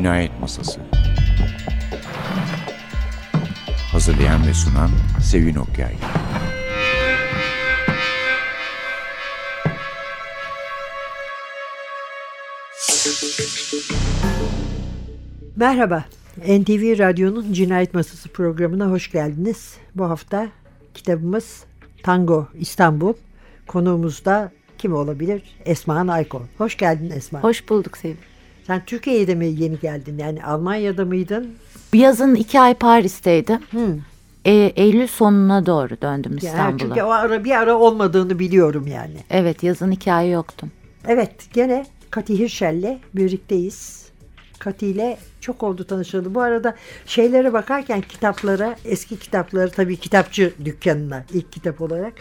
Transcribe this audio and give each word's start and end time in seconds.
Cinayet 0.00 0.40
Masası 0.40 0.80
Hazırlayan 3.92 4.46
ve 4.46 4.54
sunan 4.54 4.90
Sevin 5.22 5.54
Okyay 5.54 5.94
Merhaba, 15.56 16.04
NTV 16.36 16.98
Radyo'nun 16.98 17.52
Cinayet 17.52 17.94
Masası 17.94 18.28
programına 18.28 18.90
hoş 18.90 19.12
geldiniz. 19.12 19.76
Bu 19.94 20.04
hafta 20.04 20.48
kitabımız 20.94 21.64
Tango 22.02 22.48
İstanbul. 22.54 23.14
Konuğumuz 23.66 24.24
da 24.24 24.52
kim 24.78 24.94
olabilir? 24.94 25.42
Esma 25.64 26.12
Aykon. 26.12 26.42
Hoş 26.58 26.76
geldin 26.76 27.10
Esma. 27.10 27.42
Hoş 27.42 27.68
bulduk 27.68 27.96
Sevim. 27.96 28.29
Sen 28.70 28.84
Türkiye'de 28.86 29.34
mi 29.34 29.46
yeni 29.46 29.78
geldin? 29.78 30.18
Yani 30.18 30.44
Almanya'da 30.44 31.04
mıydın? 31.04 31.50
Yazın 31.92 32.34
iki 32.34 32.60
ay 32.60 32.74
Paris'teydim. 32.74 33.58
E, 34.44 34.52
Eylül 34.52 35.06
sonuna 35.06 35.66
doğru 35.66 36.00
döndüm 36.02 36.32
Yani 36.32 36.44
İstanbul'a. 36.44 36.78
çünkü 36.78 37.02
o 37.02 37.10
ara 37.10 37.44
bir 37.44 37.50
ara 37.50 37.78
olmadığını 37.78 38.38
biliyorum 38.38 38.86
yani. 38.86 39.16
Evet 39.30 39.62
yazın 39.62 39.90
iki 39.90 40.12
ay 40.12 40.30
yoktum. 40.30 40.70
Evet 41.08 41.32
gene 41.52 41.86
Kati 42.10 42.38
Hirşel'le 42.38 42.98
birlikteyiz. 43.14 44.08
Kati 44.58 44.86
ile 44.86 45.18
çok 45.40 45.62
oldu 45.62 45.84
tanışıldı. 45.84 46.34
Bu 46.34 46.40
arada 46.40 46.76
şeylere 47.06 47.52
bakarken 47.52 48.00
kitaplara, 48.00 48.76
eski 48.84 49.18
kitapları 49.18 49.70
tabii 49.70 49.96
kitapçı 49.96 50.52
dükkanına 50.64 51.24
ilk 51.32 51.52
kitap 51.52 51.80
olarak 51.80 52.12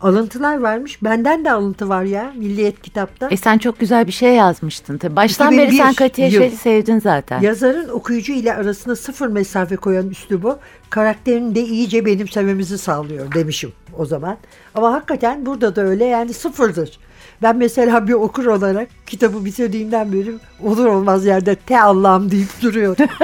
alıntılar 0.00 0.58
varmış. 0.58 1.02
Benden 1.02 1.44
de 1.44 1.52
alıntı 1.52 1.88
var 1.88 2.02
ya 2.02 2.32
Milliyet 2.36 2.82
kitapta. 2.82 3.28
E 3.30 3.36
sen 3.36 3.58
çok 3.58 3.78
güzel 3.78 4.06
bir 4.06 4.12
şey 4.12 4.34
yazmıştın. 4.34 4.98
Tabii 4.98 5.16
baştan 5.16 5.52
2001 5.52 5.68
beri 5.68 5.76
sen 5.76 5.94
Katiye 5.94 6.30
şeyi 6.30 6.50
sevdin 6.50 6.98
zaten. 6.98 7.40
Yazarın 7.40 7.88
okuyucu 7.88 8.32
ile 8.32 8.54
arasında 8.54 8.96
sıfır 8.96 9.28
mesafe 9.28 9.76
koyan 9.76 10.10
üslubu 10.10 10.58
karakterini 10.90 11.54
de 11.54 11.62
iyice 11.62 12.06
benimsememizi 12.06 12.78
sağlıyor 12.78 13.34
demişim 13.34 13.72
o 13.98 14.06
zaman. 14.06 14.36
Ama 14.74 14.92
hakikaten 14.92 15.46
burada 15.46 15.76
da 15.76 15.82
öyle 15.82 16.04
yani 16.04 16.32
sıfırdır. 16.32 16.98
Ben 17.42 17.56
mesela 17.56 18.08
bir 18.08 18.12
okur 18.12 18.46
olarak 18.46 18.88
kitabı 19.06 19.44
bitirdiğimden 19.44 20.12
beri 20.12 20.34
olur 20.62 20.86
olmaz 20.86 21.26
yerde 21.26 21.54
te 21.54 21.80
Allah'ım 21.80 22.30
deyip 22.30 22.62
duruyorum. 22.62 23.06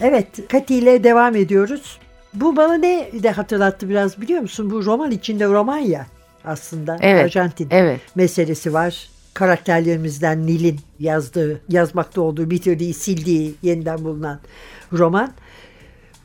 evet 0.00 0.48
Kati 0.48 0.74
ile 0.74 1.04
devam 1.04 1.36
ediyoruz. 1.36 1.98
Bu 2.34 2.56
bana 2.56 2.74
ne 2.74 3.10
de 3.22 3.30
hatırlattı 3.30 3.88
biraz 3.88 4.20
biliyor 4.20 4.40
musun? 4.40 4.70
Bu 4.70 4.84
roman 4.84 5.10
içinde 5.10 5.46
roman 5.46 5.78
ya 5.78 6.06
aslında. 6.44 6.98
Evet, 7.00 7.24
Arjantin 7.24 7.68
evet. 7.70 8.00
meselesi 8.14 8.72
var. 8.72 9.08
Karakterlerimizden 9.34 10.46
Nil'in 10.46 10.80
yazdığı, 10.98 11.60
yazmakta 11.68 12.20
olduğu, 12.20 12.50
bitirdiği, 12.50 12.94
sildiği, 12.94 13.54
yeniden 13.62 14.04
bulunan 14.04 14.40
roman. 14.92 15.32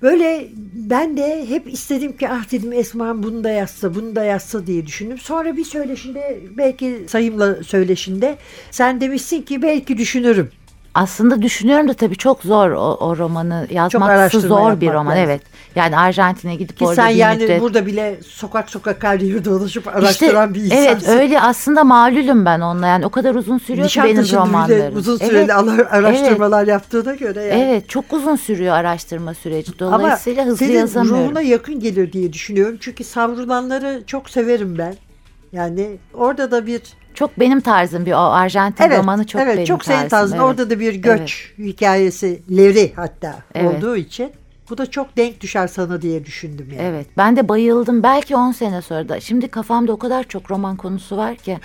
Böyle 0.02 0.47
ben 0.73 1.17
de 1.17 1.49
hep 1.49 1.73
istedim 1.73 2.17
ki 2.17 2.30
ah 2.30 2.52
dedim 2.52 2.73
Esma 2.73 3.23
bunu 3.23 3.43
da 3.43 3.49
yazsa, 3.49 3.95
bunu 3.95 4.15
da 4.15 4.23
yazsa 4.23 4.67
diye 4.67 4.85
düşündüm. 4.85 5.17
Sonra 5.17 5.57
bir 5.57 5.63
söyleşinde 5.63 6.39
belki 6.57 7.05
sayımla 7.07 7.63
söyleşinde 7.63 8.37
sen 8.71 9.02
demişsin 9.02 9.41
ki 9.41 9.61
belki 9.61 9.97
düşünürüm. 9.97 10.49
Aslında 10.94 11.42
düşünüyorum 11.42 11.88
da 11.88 11.94
tabii 11.94 12.16
çok 12.16 12.42
zor 12.44 12.72
o, 12.72 12.95
o 12.95 13.18
romanı 13.18 13.68
yazması 13.72 14.40
zor 14.42 14.82
bir 14.82 14.88
roman. 14.88 15.08
lazım. 15.08 15.23
Evet. 15.26 15.42
Yani 15.76 15.98
Arjantin'e 15.98 16.56
gidip 16.56 16.78
Ki 16.78 16.84
orada 16.86 16.95
sen 16.95 17.09
bir 17.09 17.16
yani 17.16 17.44
müddet- 17.44 17.62
burada 17.62 17.86
bile 17.86 18.20
sokak 18.28 18.70
sokak 18.70 19.04
her 19.04 19.20
yeri 19.20 19.45
dolaşıp 19.45 19.88
araştıran 19.88 20.54
bir 20.54 20.60
insansın. 20.64 20.84
Evet 20.86 21.08
öyle 21.10 21.42
aslında 21.42 21.84
malulüm 21.84 22.45
ben 22.45 22.60
onunla 22.62 22.88
yani 22.88 23.06
o 23.06 23.10
kadar 23.10 23.36
uzun 23.36 23.58
sürüyor 23.58 23.88
ki 23.90 24.02
benim 24.04 24.23
romanlarım. 24.33 24.95
uzun 24.98 25.17
süreli 25.17 25.38
Evet, 25.38 25.52
ala- 25.55 25.88
araştırmalar 25.89 26.67
yaptığına 26.67 27.16
göre 27.16 27.44
yani. 27.44 27.61
Evet 27.61 27.89
çok 27.89 28.14
uzun 28.14 28.36
sürüyor 28.36 28.76
araştırma 28.76 29.33
süreci. 29.33 29.80
Dolayısıyla 29.80 30.42
Ama 30.42 30.52
hızlı 30.52 30.66
senin 30.66 30.78
yazamıyorum. 30.78 31.26
ruhuna 31.26 31.42
yakın 31.42 31.80
gelir 31.80 32.14
diye 32.14 32.33
düşünüyorum. 32.33 32.78
Çünkü 32.80 33.04
savrulanları 33.04 34.04
çok 34.08 34.30
severim 34.30 34.78
ben. 34.78 34.95
Yani 35.52 35.98
orada 36.14 36.52
da 36.52 36.66
bir 36.67 36.82
Çok 37.19 37.39
benim 37.39 37.61
tarzım 37.61 38.05
bir 38.05 38.11
o 38.11 38.17
Arjantin 38.17 38.83
evet, 38.83 38.99
romanı 38.99 39.25
çok 39.27 39.41
evet, 39.41 39.55
benim 39.55 39.65
çok 39.65 39.85
senin 39.85 39.97
tarzım. 39.97 40.09
tarzın. 40.09 40.35
evet. 40.35 40.45
Orada 40.45 40.69
da 40.69 40.80
bir 40.80 40.95
göç 40.95 41.53
hikayesi 41.57 42.41
leri 42.57 42.93
hatta 42.95 43.35
Evet. 43.55 43.77
olduğu 43.77 43.97
için 43.97 44.31
bu 44.69 44.77
da 44.77 44.85
çok 44.91 45.17
denk 45.17 45.41
düşer 45.41 45.67
sana 45.67 46.02
diye 46.02 46.25
düşündüm 46.25 46.67
yani. 46.71 46.81
Evet 46.81 47.07
ben 47.17 47.35
de 47.35 47.49
bayıldım 47.49 48.03
belki 48.03 48.35
10 48.35 48.52
sene 48.52 48.81
sonra 48.81 49.09
da. 49.09 49.19
Şimdi 49.19 49.47
kafamda 49.47 49.91
o 49.91 49.97
kadar 49.97 50.23
çok 50.23 50.52
roman 50.52 50.75
konusu 50.77 51.17
var 51.17 51.35
ki. 51.35 51.59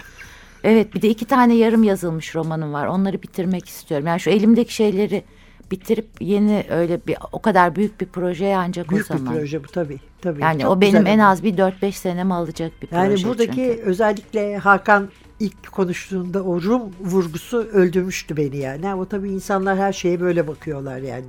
Evet 0.64 0.94
bir 0.94 1.02
de 1.02 1.08
iki 1.08 1.24
tane 1.24 1.54
yarım 1.54 1.82
yazılmış 1.82 2.34
romanım 2.34 2.72
var. 2.72 2.86
Onları 2.86 3.22
bitirmek 3.22 3.68
istiyorum. 3.68 4.06
Yani 4.06 4.20
şu 4.20 4.30
elimdeki 4.30 4.74
şeyleri 4.74 5.24
bitirip 5.70 6.06
yeni 6.20 6.64
öyle 6.70 7.06
bir 7.06 7.16
o 7.32 7.42
kadar 7.42 7.76
büyük 7.76 8.00
bir 8.00 8.06
projeye 8.06 8.56
ancak 8.56 8.90
Büyük 8.90 9.10
o 9.10 9.14
bir 9.14 9.18
zaman. 9.18 9.34
proje 9.34 9.64
bu 9.64 9.68
tabii. 9.68 9.98
tabii. 10.22 10.42
Yani 10.42 10.62
Çok 10.62 10.70
o 10.70 10.80
benim 10.80 11.06
en 11.06 11.18
az 11.18 11.42
bir 11.44 11.56
4-5 11.56 11.92
senemi 11.92 12.34
alacak 12.34 12.72
bir 12.82 12.88
Yani 12.92 13.08
proje 13.08 13.28
buradaki 13.28 13.52
çünkü. 13.54 13.82
özellikle 13.82 14.56
Hakan 14.58 15.08
ilk 15.40 15.72
konuştuğunda 15.72 16.42
o 16.42 16.62
Rum 16.62 16.82
vurgusu 17.00 17.58
öldürmüştü 17.58 18.36
beni 18.36 18.56
yani. 18.56 18.88
Ama 18.88 19.04
tabii 19.04 19.30
insanlar 19.30 19.78
her 19.78 19.92
şeye 19.92 20.20
böyle 20.20 20.48
bakıyorlar 20.48 20.98
yani. 20.98 21.24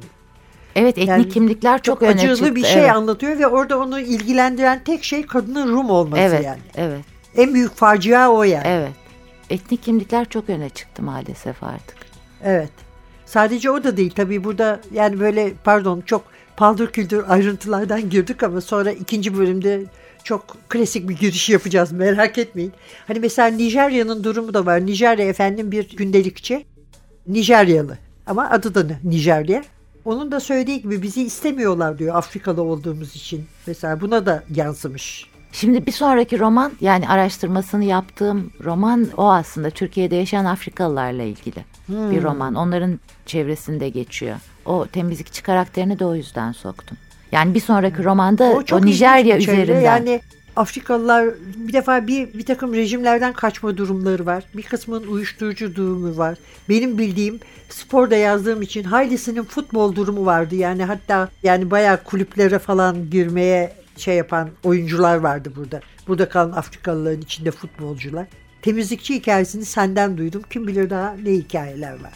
Evet 0.76 0.98
etnik 0.98 1.08
Yani 1.10 1.30
kimlikler 1.30 1.82
çok, 1.82 2.00
Çok, 2.00 2.02
öne 2.02 2.22
acılı 2.22 2.36
çıktı. 2.36 2.56
bir 2.56 2.64
şey 2.64 2.82
evet. 2.82 2.92
anlatıyor 2.92 3.40
ve 3.40 3.48
orada 3.48 3.80
onu 3.80 4.00
ilgilendiren 4.00 4.84
tek 4.84 5.04
şey 5.04 5.26
kadının 5.26 5.68
Rum 5.74 5.90
olması 5.90 6.22
Evet, 6.22 6.46
yani. 6.46 6.60
evet, 6.76 7.02
En 7.38 7.54
büyük 7.54 7.76
facia 7.76 8.30
o 8.32 8.44
yani. 8.44 8.68
evet. 8.68 8.92
Etnik 9.50 9.84
kimlikler 9.84 10.30
çok 10.30 10.50
öne 10.50 10.70
çıktı 10.70 11.04
maalesef 11.04 11.64
artık. 11.64 11.98
Evet. 12.44 12.70
Sadece 13.26 13.72
o 13.72 13.84
da 13.84 13.98
değil 13.98 14.12
tabii 14.16 14.44
burada 14.44 14.80
yani 14.94 15.20
böyle 15.20 15.54
pardon 15.64 16.02
çok 16.06 16.24
paldır 16.58 16.92
küldür 16.92 17.24
ayrıntılardan 17.28 18.10
girdik 18.10 18.44
ama 18.44 18.62
sonra 18.62 18.92
ikinci 18.92 19.38
bölümde 19.38 19.84
çok 20.26 20.58
klasik 20.70 21.10
bir 21.10 21.18
giriş 21.18 21.50
yapacağız 21.50 21.92
merak 21.92 22.38
etmeyin. 22.38 22.74
Hani 23.08 23.20
mesela 23.20 23.48
Nijerya'nın 23.48 24.24
durumu 24.24 24.54
da 24.54 24.66
var. 24.66 24.86
Nijerya 24.86 25.26
efendim 25.28 25.72
bir 25.72 25.98
gündelikçi. 25.98 26.66
Nijeryalı 27.28 27.98
ama 28.28 28.50
adı 28.50 28.76
da 28.76 28.86
Nijerya. 29.04 29.64
Onun 30.06 30.32
da 30.32 30.40
söylediği 30.40 30.82
gibi 30.82 31.02
bizi 31.02 31.24
istemiyorlar 31.24 32.00
diyor 32.00 32.16
Afrikalı 32.16 32.62
olduğumuz 32.62 33.16
için. 33.16 33.46
Mesela 33.68 34.02
buna 34.02 34.26
da 34.26 34.44
yansımış. 34.56 35.26
Şimdi 35.52 35.86
bir 35.86 35.92
sonraki 35.92 36.40
roman 36.40 36.72
yani 36.82 37.08
araştırmasını 37.10 37.84
yaptığım 37.84 38.52
roman 38.64 39.08
o 39.18 39.32
aslında 39.32 39.70
Türkiye'de 39.70 40.16
yaşayan 40.16 40.46
Afrikalılarla 40.46 41.24
ilgili 41.24 41.66
Hmm. 41.86 42.12
bir 42.12 42.24
roman. 42.24 42.56
Onların 42.56 43.00
çevresinde 43.26 43.90
geçiyor. 43.90 44.36
O 44.66 44.86
temizlikçi 44.88 45.44
karakterini 45.44 46.00
de 46.00 46.06
o 46.06 46.16
yüzden 46.16 46.52
soktum. 46.52 46.98
Yani 47.36 47.54
bir 47.54 47.60
sonraki 47.60 48.04
romanda 48.04 48.44
o, 48.44 48.62
ilginç 48.62 48.84
Nijerya 48.84 49.38
bir 49.38 49.46
çevre. 49.46 49.62
üzerinden. 49.62 49.82
Yani 49.82 50.22
Afrikalılar 50.56 51.26
bir 51.56 51.74
defa 51.74 52.08
bir, 52.08 52.34
bir 52.34 52.46
takım 52.46 52.74
rejimlerden 52.74 53.34
kaçma 53.34 53.78
durumları 53.78 54.26
var. 54.26 54.44
Bir 54.54 54.64
kısmının 54.64 55.08
uyuşturucu 55.08 55.76
durumu 55.76 56.18
var. 56.18 56.38
Benim 56.70 56.98
bildiğim 56.98 57.40
sporda 57.70 58.16
yazdığım 58.16 58.62
için 58.62 58.84
Hayli'sinin 58.84 59.44
futbol 59.44 59.96
durumu 59.96 60.26
vardı. 60.26 60.56
Yani 60.56 60.84
hatta 60.84 61.30
yani 61.44 61.72
bayağı 61.72 62.04
kulüplere 62.04 62.60
falan 62.60 63.10
girmeye 63.10 63.74
şey 63.98 64.16
yapan 64.16 64.50
oyuncular 64.64 65.16
vardı 65.16 65.52
burada. 65.56 65.80
Burada 66.08 66.30
kalan 66.30 66.52
Afrikalıların 66.52 67.22
içinde 67.22 67.52
futbolcular. 67.52 68.26
Temizlikçi 68.62 69.16
hikayesini 69.16 69.66
senden 69.66 70.18
duydum. 70.18 70.42
Kim 70.50 70.68
bilir 70.68 70.90
daha 70.90 71.16
ne 71.24 71.32
hikayeler 71.32 71.92
var. 71.94 72.14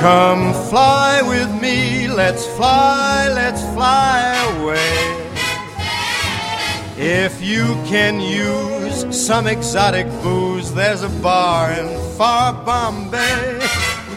Come 0.00 0.54
fly 0.70 1.22
with 1.22 1.50
me, 1.60 2.06
let's 2.06 2.46
fly, 2.56 3.28
let's 3.34 3.62
fly 3.74 4.32
away. 4.54 5.28
If 6.96 7.42
you 7.42 7.64
can 7.84 8.20
use 8.20 9.04
some 9.10 9.48
exotic 9.48 10.06
booze, 10.22 10.72
there's 10.72 11.02
a 11.02 11.08
bar 11.20 11.72
in 11.72 11.88
far 12.16 12.52
Bombay. 12.52 13.58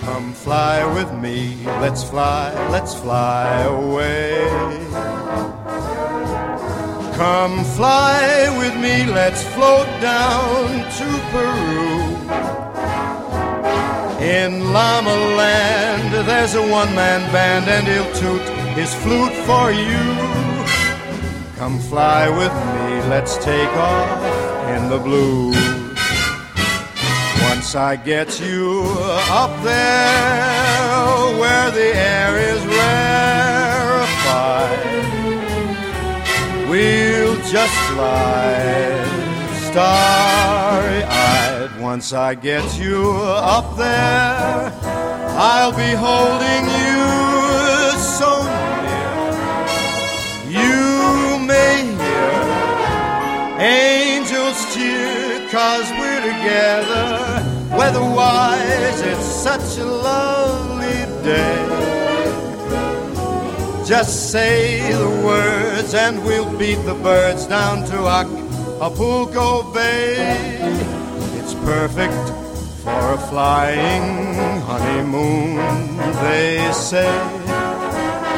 Come 0.02 0.34
fly 0.34 0.86
with 0.94 1.12
me, 1.14 1.58
let's 1.80 2.04
fly, 2.04 2.54
let's 2.70 2.94
fly 2.94 3.64
away. 3.64 4.38
Come 7.16 7.64
fly 7.64 8.56
with 8.60 8.76
me, 8.80 9.12
let's 9.12 9.44
float 9.56 9.88
down 10.00 10.68
to 10.98 11.08
Peru. 11.32 12.71
In 14.22 14.72
Llama 14.72 15.16
Land, 15.36 16.28
there's 16.28 16.54
a 16.54 16.62
one 16.62 16.94
man 16.94 17.22
band, 17.32 17.68
and 17.68 17.88
he'll 17.88 18.14
toot 18.14 18.48
his 18.78 18.94
flute 18.94 19.34
for 19.48 19.72
you. 19.72 19.98
Come 21.58 21.80
fly 21.80 22.30
with 22.30 22.54
me, 22.54 23.02
let's 23.10 23.38
take 23.38 23.74
off 23.76 24.24
in 24.76 24.90
the 24.90 25.00
blue. 25.00 25.52
Once 27.50 27.74
I 27.74 27.96
get 27.96 28.40
you 28.40 28.84
up 29.42 29.64
there 29.64 31.40
where 31.40 31.72
the 31.72 31.96
air 31.96 32.38
is 32.54 32.64
rarefied, 32.78 33.50
we'll 36.70 37.38
just 37.50 37.76
fly 37.90 38.54
starry 39.72 41.04
eyed. 41.06 41.61
Once 41.82 42.14
I 42.14 42.36
get 42.36 42.78
you 42.80 43.12
up 43.12 43.76
there, 43.76 44.72
I'll 45.36 45.72
be 45.72 45.94
holding 45.98 46.66
you 46.86 47.98
so 47.98 48.44
near. 48.86 49.26
You 50.62 51.40
may 51.40 51.82
hear 51.98 52.38
angels 53.60 54.60
cheer, 54.76 55.50
cause 55.50 55.90
we're 55.98 56.22
together. 56.22 57.08
Weatherwise, 57.76 59.02
it's 59.02 59.26
such 59.26 59.80
a 59.80 59.86
lovely 59.86 61.06
day. 61.24 61.66
Just 63.88 64.32
say 64.32 64.94
the 64.94 65.10
words 65.26 65.96
and 65.96 66.24
we'll 66.24 66.56
beat 66.60 66.86
the 66.86 66.94
birds 66.94 67.48
down 67.48 67.84
to 67.86 68.08
Acapulco 68.08 69.74
Bay. 69.74 71.01
Perfect 71.64 72.14
for 72.84 73.14
a 73.14 73.18
flying 73.30 74.62
honeymoon, 74.62 75.58
they 76.24 76.72
say. 76.74 77.12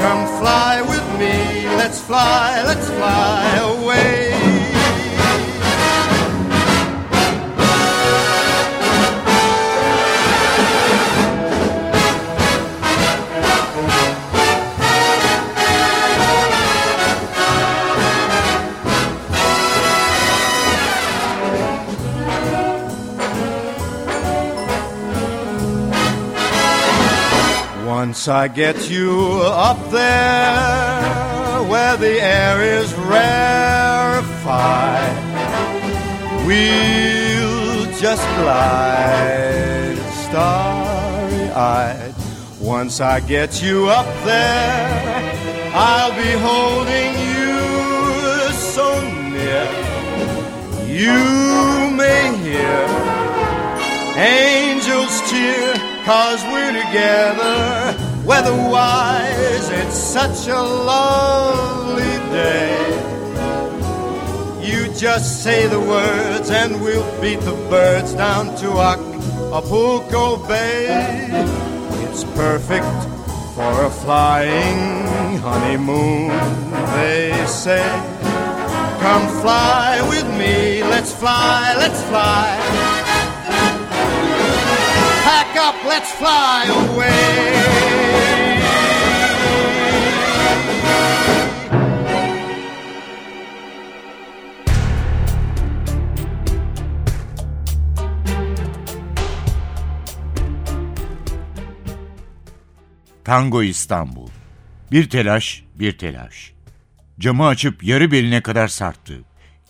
Come 0.03 0.27
fly 0.39 0.81
with 0.81 1.07
me, 1.19 1.65
let's 1.77 2.01
fly, 2.01 2.61
let's 2.65 2.89
fly 2.89 3.55
away. 3.57 4.52
Once 28.23 28.29
I 28.29 28.47
get 28.47 28.89
you 28.89 29.41
up 29.43 29.91
there 29.91 31.61
where 31.69 31.97
the 31.97 32.21
air 32.21 32.61
is 32.79 32.93
rarefied, 32.93 34.31
we'll 36.47 37.91
just 37.99 38.25
glide 38.39 39.97
starry 40.23 41.49
eyed. 41.51 42.15
Once 42.61 43.01
I 43.01 43.19
get 43.19 43.61
you 43.61 43.89
up 43.89 44.07
there, 44.23 45.71
I'll 45.73 46.15
be 46.15 46.31
holding 46.47 47.13
you 47.27 48.53
so 48.53 49.01
near. 49.35 49.67
You 50.87 51.91
may 51.91 52.31
hear 52.37 52.87
angels 54.15 55.19
cheer, 55.29 55.73
cause 56.05 56.41
we're 56.53 56.71
together. 56.71 57.52
Weatherwise, 58.25 59.69
it's 59.69 59.97
such 59.97 60.47
a 60.47 60.61
lovely 60.61 62.17
day. 62.31 62.79
You 64.61 64.87
just 64.93 65.43
say 65.43 65.67
the 65.67 65.79
words, 65.79 66.49
and 66.49 66.81
we'll 66.81 67.03
beat 67.21 67.41
the 67.41 67.55
birds 67.69 68.13
down 68.13 68.55
to 68.57 68.79
Acapulco 68.79 70.37
Bay. 70.47 71.27
It's 72.05 72.23
perfect 72.23 72.85
for 73.55 73.83
a 73.83 73.89
flying 73.89 75.37
honeymoon, 75.39 76.29
they 76.95 77.45
say. 77.45 77.83
Come 79.01 79.27
fly 79.41 80.01
with 80.09 80.27
me, 80.39 80.81
let's 80.83 81.13
fly, 81.13 81.75
let's 81.77 82.01
fly. 82.03 83.02
Up, 85.73 85.85
let's 85.85 86.11
fly 86.11 86.69
away. 86.69 87.53
Tango 103.23 103.63
İstanbul. 103.63 104.27
Bir 104.91 105.09
telaş, 105.09 105.63
bir 105.75 105.97
telaş. 105.97 106.53
Camı 107.19 107.47
açıp 107.47 107.83
yarı 107.83 108.11
beline 108.11 108.41
kadar 108.41 108.67
sarttı. 108.67 109.21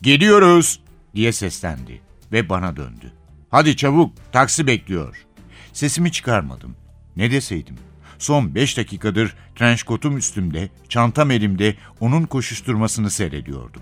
Geliyoruz 0.02 0.80
diye 1.16 1.32
seslendi 1.32 2.02
ve 2.32 2.50
bana 2.50 2.76
döndü. 2.76 3.14
Hadi 3.52 3.78
çabuk, 3.78 4.14
taksi 4.32 4.68
bekliyor. 4.68 5.26
Sesimi 5.74 6.12
çıkarmadım. 6.12 6.76
Ne 7.16 7.32
deseydim? 7.32 7.76
Son 8.20 8.56
beş 8.56 8.78
dakikadır 8.78 9.36
trenç 9.56 9.84
kotum 9.84 10.18
üstümde, 10.18 10.70
çantam 10.90 11.32
elimde 11.32 11.76
onun 12.00 12.24
koşuşturmasını 12.24 13.10
seyrediyordum. 13.10 13.82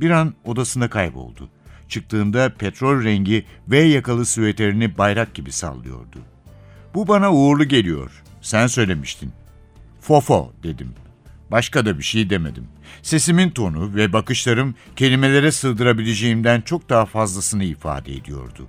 Bir 0.00 0.10
an 0.10 0.34
odasında 0.44 0.90
kayboldu. 0.90 1.48
Çıktığında 1.88 2.54
petrol 2.58 3.04
rengi 3.04 3.44
V 3.68 3.78
yakalı 3.78 4.26
süveterini 4.26 4.98
bayrak 4.98 5.34
gibi 5.34 5.52
sallıyordu. 5.52 6.18
Bu 6.94 7.08
bana 7.08 7.32
uğurlu 7.32 7.64
geliyor. 7.64 8.22
Sen 8.40 8.66
söylemiştin. 8.66 9.32
Fofo 10.00 10.52
dedim. 10.62 10.94
Başka 11.50 11.86
da 11.86 11.98
bir 11.98 12.02
şey 12.02 12.30
demedim. 12.30 12.66
Sesimin 13.02 13.50
tonu 13.50 13.94
ve 13.94 14.12
bakışlarım 14.12 14.74
kelimelere 14.96 15.52
sığdırabileceğimden 15.52 16.60
çok 16.60 16.88
daha 16.88 17.06
fazlasını 17.06 17.64
ifade 17.64 18.12
ediyordu. 18.12 18.68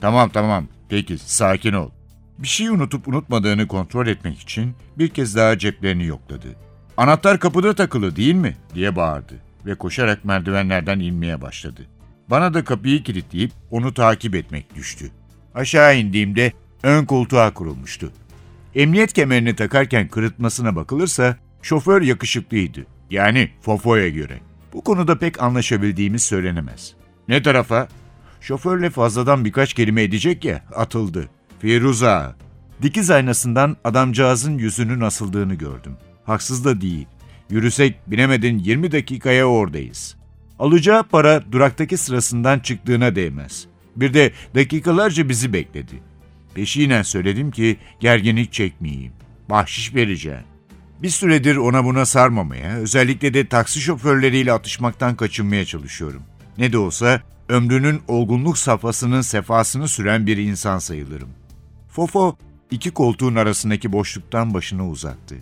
Tamam 0.00 0.28
tamam, 0.28 0.66
peki 0.88 1.18
sakin 1.18 1.72
ol. 1.72 1.90
Bir 2.38 2.48
şey 2.48 2.68
unutup 2.68 3.08
unutmadığını 3.08 3.68
kontrol 3.68 4.06
etmek 4.06 4.38
için 4.38 4.74
bir 4.98 5.08
kez 5.08 5.36
daha 5.36 5.58
ceplerini 5.58 6.06
yokladı. 6.06 6.48
Anahtar 6.96 7.40
kapıda 7.40 7.74
takılı 7.74 8.16
değil 8.16 8.34
mi? 8.34 8.56
diye 8.74 8.96
bağırdı 8.96 9.34
ve 9.66 9.74
koşarak 9.74 10.24
merdivenlerden 10.24 11.00
inmeye 11.00 11.40
başladı. 11.40 11.86
Bana 12.30 12.54
da 12.54 12.64
kapıyı 12.64 13.02
kilitleyip 13.02 13.52
onu 13.70 13.94
takip 13.94 14.34
etmek 14.34 14.74
düştü. 14.74 15.10
Aşağı 15.54 15.98
indiğimde 15.98 16.52
ön 16.82 17.04
koltuğa 17.04 17.54
kurulmuştu. 17.54 18.12
Emniyet 18.74 19.12
kemerini 19.12 19.56
takarken 19.56 20.08
kırıtmasına 20.08 20.76
bakılırsa 20.76 21.36
şoför 21.62 22.02
yakışıklıydı. 22.02 22.86
Yani 23.10 23.50
Fofo'ya 23.60 24.08
göre. 24.08 24.38
Bu 24.72 24.84
konuda 24.84 25.18
pek 25.18 25.42
anlaşabildiğimiz 25.42 26.22
söylenemez. 26.22 26.94
Ne 27.28 27.42
tarafa? 27.42 27.88
Şoförle 28.46 28.90
fazladan 28.90 29.44
birkaç 29.44 29.74
kelime 29.74 30.02
edecek 30.02 30.44
ya 30.44 30.64
atıldı. 30.74 31.28
Firuza. 31.58 32.36
Dikiz 32.82 33.10
aynasından 33.10 33.76
adamcağızın 33.84 34.58
yüzünün 34.58 35.00
asıldığını 35.00 35.54
gördüm. 35.54 35.96
Haksız 36.24 36.64
da 36.64 36.80
değil. 36.80 37.06
Yürüsek 37.50 38.10
binemedin 38.10 38.58
20 38.58 38.92
dakikaya 38.92 39.46
oradayız. 39.46 40.16
Alacağı 40.58 41.04
para 41.04 41.52
duraktaki 41.52 41.96
sırasından 41.96 42.58
çıktığına 42.58 43.16
değmez. 43.16 43.66
Bir 43.96 44.14
de 44.14 44.32
dakikalarca 44.54 45.28
bizi 45.28 45.52
bekledi. 45.52 46.02
Peşinen 46.54 47.02
söyledim 47.02 47.50
ki 47.50 47.76
gerginlik 48.00 48.52
çekmeyeyim. 48.52 49.12
Bahşiş 49.50 49.94
vereceğim. 49.94 50.44
Bir 51.02 51.10
süredir 51.10 51.56
ona 51.56 51.84
buna 51.84 52.06
sarmamaya, 52.06 52.76
özellikle 52.76 53.34
de 53.34 53.46
taksi 53.46 53.80
şoförleriyle 53.80 54.52
atışmaktan 54.52 55.16
kaçınmaya 55.16 55.64
çalışıyorum. 55.64 56.22
Ne 56.58 56.72
de 56.72 56.78
olsa 56.78 57.22
ömrünün 57.48 58.00
olgunluk 58.08 58.58
safhasının 58.58 59.20
sefasını 59.20 59.88
süren 59.88 60.26
bir 60.26 60.36
insan 60.36 60.78
sayılırım. 60.78 61.28
Fofo 61.88 62.36
iki 62.70 62.90
koltuğun 62.90 63.34
arasındaki 63.34 63.92
boşluktan 63.92 64.54
başını 64.54 64.88
uzattı. 64.88 65.36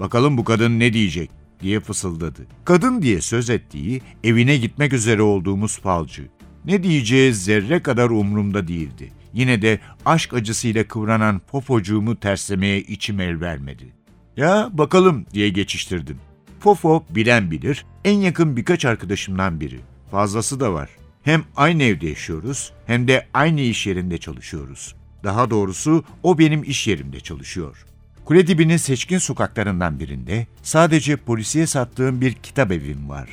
Bakalım 0.00 0.38
bu 0.38 0.44
kadın 0.44 0.80
ne 0.80 0.92
diyecek 0.92 1.30
diye 1.60 1.80
fısıldadı. 1.80 2.46
Kadın 2.64 3.02
diye 3.02 3.20
söz 3.20 3.50
ettiği 3.50 4.02
evine 4.24 4.56
gitmek 4.56 4.92
üzere 4.92 5.22
olduğumuz 5.22 5.78
falcı. 5.78 6.22
Ne 6.64 6.82
diyeceği 6.82 7.34
zerre 7.34 7.82
kadar 7.82 8.10
umrumda 8.10 8.68
değildi. 8.68 9.12
Yine 9.34 9.62
de 9.62 9.80
aşk 10.04 10.34
acısıyla 10.34 10.88
kıvranan 10.88 11.40
popocuğumu 11.50 12.20
terslemeye 12.20 12.80
içim 12.80 13.20
el 13.20 13.40
vermedi. 13.40 13.92
Ya 14.36 14.70
bakalım 14.72 15.26
diye 15.32 15.48
geçiştirdim. 15.48 16.18
Fofo 16.60 17.04
bilen 17.10 17.50
bilir, 17.50 17.86
en 18.04 18.18
yakın 18.18 18.56
birkaç 18.56 18.84
arkadaşımdan 18.84 19.60
biri. 19.60 19.80
Fazlası 20.10 20.60
da 20.60 20.72
var. 20.72 20.90
Hem 21.26 21.44
aynı 21.56 21.82
evde 21.82 22.08
yaşıyoruz 22.08 22.72
hem 22.86 23.08
de 23.08 23.26
aynı 23.34 23.60
iş 23.60 23.86
yerinde 23.86 24.18
çalışıyoruz. 24.18 24.94
Daha 25.24 25.50
doğrusu 25.50 26.04
o 26.22 26.38
benim 26.38 26.62
iş 26.62 26.86
yerimde 26.86 27.20
çalışıyor. 27.20 27.86
Kule 28.24 28.46
dibinin 28.46 28.76
seçkin 28.76 29.18
sokaklarından 29.18 30.00
birinde 30.00 30.46
sadece 30.62 31.16
polisiye 31.16 31.66
sattığım 31.66 32.20
bir 32.20 32.32
kitap 32.32 32.72
evim 32.72 33.08
var. 33.08 33.28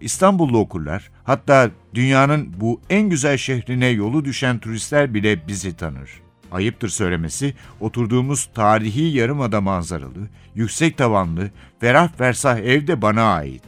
İstanbullu 0.00 0.58
okurlar, 0.58 1.10
hatta 1.24 1.70
dünyanın 1.94 2.54
bu 2.60 2.80
en 2.90 3.10
güzel 3.10 3.36
şehrine 3.36 3.86
yolu 3.86 4.24
düşen 4.24 4.58
turistler 4.58 5.14
bile 5.14 5.48
bizi 5.48 5.76
tanır. 5.76 6.10
Ayıptır 6.52 6.88
söylemesi, 6.88 7.54
oturduğumuz 7.80 8.48
tarihi 8.54 9.02
yarımada 9.02 9.60
manzaralı, 9.60 10.28
yüksek 10.54 10.98
tavanlı, 10.98 11.50
ferah 11.80 12.20
versah 12.20 12.58
ev 12.58 12.86
de 12.86 13.02
bana 13.02 13.22
ait. 13.22 13.64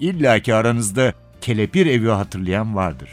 İlla 0.00 0.38
ki 0.38 0.54
aranızda 0.54 1.21
kelepir 1.42 1.86
evi 1.86 2.08
hatırlayan 2.08 2.76
vardır. 2.76 3.08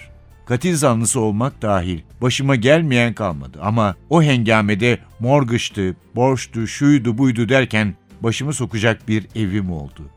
Katil 0.46 0.76
zanlısı 0.76 1.20
olmak 1.20 1.62
dahil 1.62 2.00
başıma 2.22 2.56
gelmeyen 2.56 3.14
kalmadı 3.14 3.60
ama 3.62 3.96
o 4.10 4.24
hengamede 4.24 5.00
morgıçtı, 5.20 5.96
borçtu, 6.16 6.68
şuydu 6.68 7.18
buydu 7.18 7.50
derken 7.50 7.96
başımı 8.22 8.54
sokacak 8.54 9.08
bir 9.08 9.28
evim 9.36 9.72
oldu. 9.72 10.10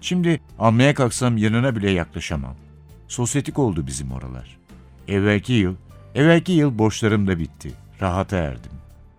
Şimdi 0.00 0.40
almaya 0.58 0.94
kalksam 0.94 1.36
yanına 1.36 1.76
bile 1.76 1.90
yaklaşamam. 1.90 2.54
Sosyetik 3.08 3.58
oldu 3.58 3.86
bizim 3.86 4.12
oralar. 4.12 4.58
Evvelki 5.08 5.52
yıl, 5.52 5.74
evvelki 6.14 6.52
yıl 6.52 6.78
borçlarım 6.78 7.26
da 7.26 7.38
bitti. 7.38 7.72
Rahata 8.00 8.36
erdim. 8.36 8.72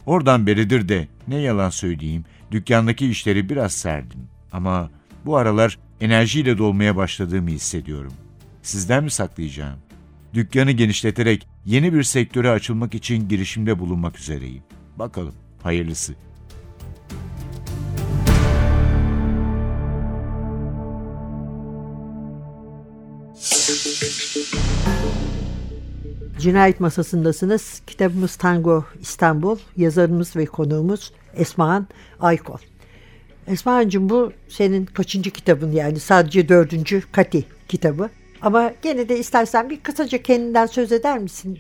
Oradan 0.06 0.48
beridir 0.48 0.90
de 0.90 1.08
ne 1.28 1.38
yalan 1.38 1.70
söyleyeyim, 1.70 2.26
dükkandaki 2.52 3.10
işleri 3.10 3.50
biraz 3.50 3.74
serdim. 3.74 4.20
Ama 4.52 4.90
bu 5.26 5.38
aralar 5.38 5.78
enerjiyle 6.02 6.58
dolmaya 6.58 6.96
başladığımı 6.96 7.50
hissediyorum. 7.50 8.14
Sizden 8.64 9.04
mi 9.04 9.12
saklayacağım? 9.12 9.80
Dükkanı 10.34 10.72
genişleterek 10.72 11.48
yeni 11.66 11.94
bir 11.94 12.04
sektöre 12.04 12.50
açılmak 12.50 12.96
için 12.96 13.28
girişimde 13.30 13.80
bulunmak 13.80 14.20
üzereyim. 14.20 14.64
Bakalım, 14.98 15.36
hayırlısı. 15.64 16.14
Cinayet 26.40 26.80
masasındasınız. 26.80 27.82
Kitabımız 27.88 28.36
Tango 28.36 28.86
İstanbul. 29.02 29.58
Yazarımız 29.78 30.36
ve 30.36 30.46
konuğumuz 30.46 31.14
Esma'an 31.36 31.88
Aykol. 32.20 32.58
Esma'cığım 33.48 34.10
bu 34.10 34.32
senin 34.50 34.86
kaçıncı 34.86 35.32
kitabın 35.32 35.72
yani 35.72 36.00
sadece 36.00 36.50
dördüncü 36.50 37.04
Kati 37.12 37.46
kitabı. 37.68 38.10
Ama 38.42 38.72
gene 38.82 39.10
de 39.10 39.20
istersen 39.20 39.70
bir 39.70 39.80
kısaca 39.80 40.22
kendinden 40.24 40.66
söz 40.66 40.92
eder 40.92 41.18
misin? 41.20 41.60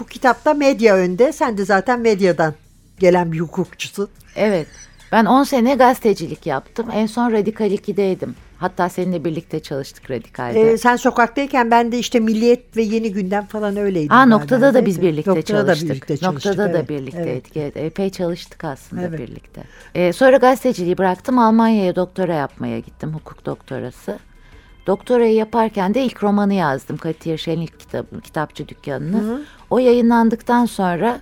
Bu 0.00 0.06
kitapta 0.06 0.54
medya 0.54 0.96
önde. 0.96 1.32
Sen 1.32 1.58
de 1.58 1.64
zaten 1.64 2.00
medyadan 2.00 2.54
gelen 2.98 3.32
bir 3.32 3.40
hukukçusun. 3.40 4.08
Evet. 4.36 4.66
Ben 5.12 5.24
10 5.24 5.44
sene 5.44 5.74
gazetecilik 5.74 6.46
yaptım. 6.46 6.86
En 6.92 7.06
son 7.06 7.32
Radikal 7.32 7.72
2'deydim. 7.72 8.28
Hatta 8.58 8.88
seninle 8.88 9.24
birlikte 9.24 9.60
çalıştık 9.60 10.10
Radikal'de. 10.10 10.60
Ee, 10.72 10.78
sen 10.78 10.96
sokaktayken 10.96 11.70
ben 11.70 11.92
de 11.92 11.98
işte 11.98 12.20
Milliyet 12.20 12.76
ve 12.76 12.82
Yeni 12.82 13.12
Gündem 13.12 13.46
falan 13.46 13.76
öyleydim. 13.76 14.12
Aa 14.12 14.20
ben 14.22 14.30
noktada 14.30 14.60
da 14.60 14.66
neredeyse. 14.66 14.86
biz 14.86 15.02
birlikte 15.02 15.30
Noktada 15.30 15.62
da 15.62 15.66
çalıştık. 15.66 15.90
birlikte 15.90 16.16
çalıştık, 16.16 16.50
noktada 16.50 16.72
da 16.74 16.78
evet, 16.78 16.88
birlikteydik. 16.88 17.56
evet. 17.56 17.72
Evet. 17.76 17.86
Epey 17.92 18.10
çalıştık 18.10 18.64
aslında 18.64 19.02
Evet. 19.02 19.18
birlikte. 19.18 19.62
Ee, 19.94 20.12
sonra 20.12 20.36
gazeteciliği 20.36 20.98
bıraktım. 20.98 21.38
Almanya'ya 21.38 21.96
doktora 21.96 22.34
yapmaya 22.34 22.78
gittim. 22.78 23.12
Hukuk 23.14 23.46
doktorası. 23.46 24.18
Doktorayı 24.88 25.34
yaparken 25.34 25.94
de 25.94 26.02
ilk 26.04 26.22
romanı 26.22 26.54
yazdım. 26.54 26.96
Katiye 26.96 27.36
Şen'in 27.36 27.60
ilk 27.60 27.80
kitabı, 27.80 28.20
kitapçı 28.20 28.68
dükkanını. 28.68 29.40
O 29.70 29.78
yayınlandıktan 29.78 30.66
sonra 30.66 31.20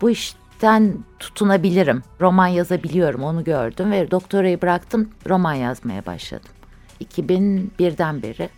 bu 0.00 0.10
işten 0.10 0.94
tutunabilirim. 1.18 2.02
Roman 2.20 2.46
yazabiliyorum 2.46 3.22
onu 3.22 3.44
gördüm 3.44 3.90
ve 3.90 4.10
doktorayı 4.10 4.62
bıraktım. 4.62 5.08
Roman 5.28 5.54
yazmaya 5.54 6.06
başladım. 6.06 6.50
2001'den 7.04 8.22
beri 8.22 8.48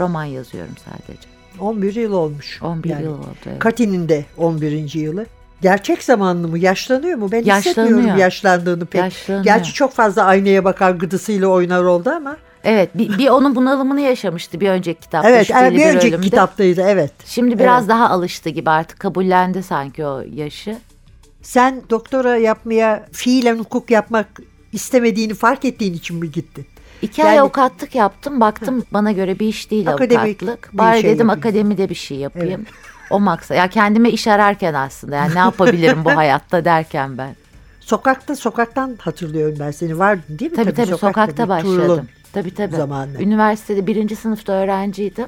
roman 0.00 0.24
yazıyorum 0.24 0.74
sadece. 0.84 1.28
11 1.60 1.94
yıl 1.94 2.12
olmuş. 2.12 2.62
11 2.62 2.96
yıl 2.96 3.18
oldu, 3.18 3.26
evet. 3.46 3.58
Kati'nin 3.58 4.08
de 4.08 4.24
11. 4.36 4.94
yılı. 4.94 5.26
Gerçek 5.62 6.02
zamanlı 6.02 6.48
mı? 6.48 6.58
Yaşlanıyor 6.58 7.18
mu? 7.18 7.32
Ben 7.32 7.44
Yaşlanıyor. 7.44 7.64
hissetmiyorum 7.64 8.20
yaşlandığını 8.20 8.86
pek. 8.86 9.00
Yaşlanıyor. 9.00 9.44
Gerçi 9.44 9.72
çok 9.72 9.92
fazla 9.92 10.24
aynaya 10.24 10.64
bakar 10.64 10.90
gıdısıyla 10.90 11.48
oynar 11.48 11.82
oldu 11.82 12.10
ama. 12.10 12.36
Evet 12.66 12.90
bir, 12.98 13.18
bir 13.18 13.28
onun 13.28 13.54
bunalımını 13.54 14.00
yaşamıştı 14.00 14.60
bir 14.60 14.68
önceki 14.70 15.00
kitapta. 15.00 15.30
Evet 15.30 15.46
Şüpheli 15.46 15.76
bir 15.76 15.86
önceki 15.86 16.06
Ölüm'de. 16.14 16.24
kitaptaydı 16.24 16.80
evet. 16.88 17.12
Şimdi 17.26 17.58
biraz 17.58 17.88
daha 17.88 18.10
alıştı 18.10 18.48
gibi 18.48 18.70
artık 18.70 19.00
kabullendi 19.00 19.62
sanki 19.62 20.04
o 20.06 20.20
yaşı. 20.34 20.78
Sen 21.42 21.82
doktora 21.90 22.36
yapmaya, 22.36 23.06
fiilen 23.12 23.58
hukuk 23.58 23.90
yapmak 23.90 24.26
istemediğini 24.72 25.34
fark 25.34 25.64
ettiğin 25.64 25.94
için 25.94 26.16
mi 26.16 26.30
gittin? 26.32 26.66
İki 27.02 27.20
Yani- 27.20 27.30
ay 27.30 27.38
avukatlık 27.38 27.94
yaptım 27.94 28.40
baktım 28.40 28.84
bana 28.92 29.12
göre 29.12 29.38
bir 29.38 29.46
iş 29.48 29.70
değil 29.70 29.90
Akademik 29.90 30.42
avukatlık. 30.42 30.72
bir 30.72 30.78
Bari 30.78 31.00
şey 31.00 31.10
dedim 31.10 31.26
yapayım. 31.28 31.40
akademide 31.40 31.88
bir 31.88 31.94
şey 31.94 32.16
yapayım. 32.18 32.66
O 33.10 33.20
maksa. 33.20 33.54
Ya 33.54 33.68
kendime 33.68 34.10
iş 34.10 34.26
ararken 34.28 34.74
aslında 34.74 35.16
yani 35.16 35.34
ne 35.34 35.38
yapabilirim 35.38 36.04
bu 36.04 36.10
hayatta 36.16 36.64
derken 36.64 37.18
ben. 37.18 37.36
Sokakta, 37.80 38.36
sokaktan 38.36 38.96
hatırlıyorum 39.00 39.56
ben 39.60 39.70
seni. 39.70 39.98
Vardın 39.98 40.38
değil 40.38 40.50
mi? 40.50 40.56
Tabii 40.56 40.74
tabii, 40.74 40.96
sokakta 40.96 41.44
bir 41.44 41.48
başladım. 41.48 41.76
Tuğrul'un 41.76 42.08
Tabii 42.36 42.54
tabii. 42.54 42.76
zamanı. 42.76 43.22
Üniversitede 43.22 43.86
birinci 43.86 44.16
sınıfta 44.16 44.52
öğrenciydim. 44.52 45.26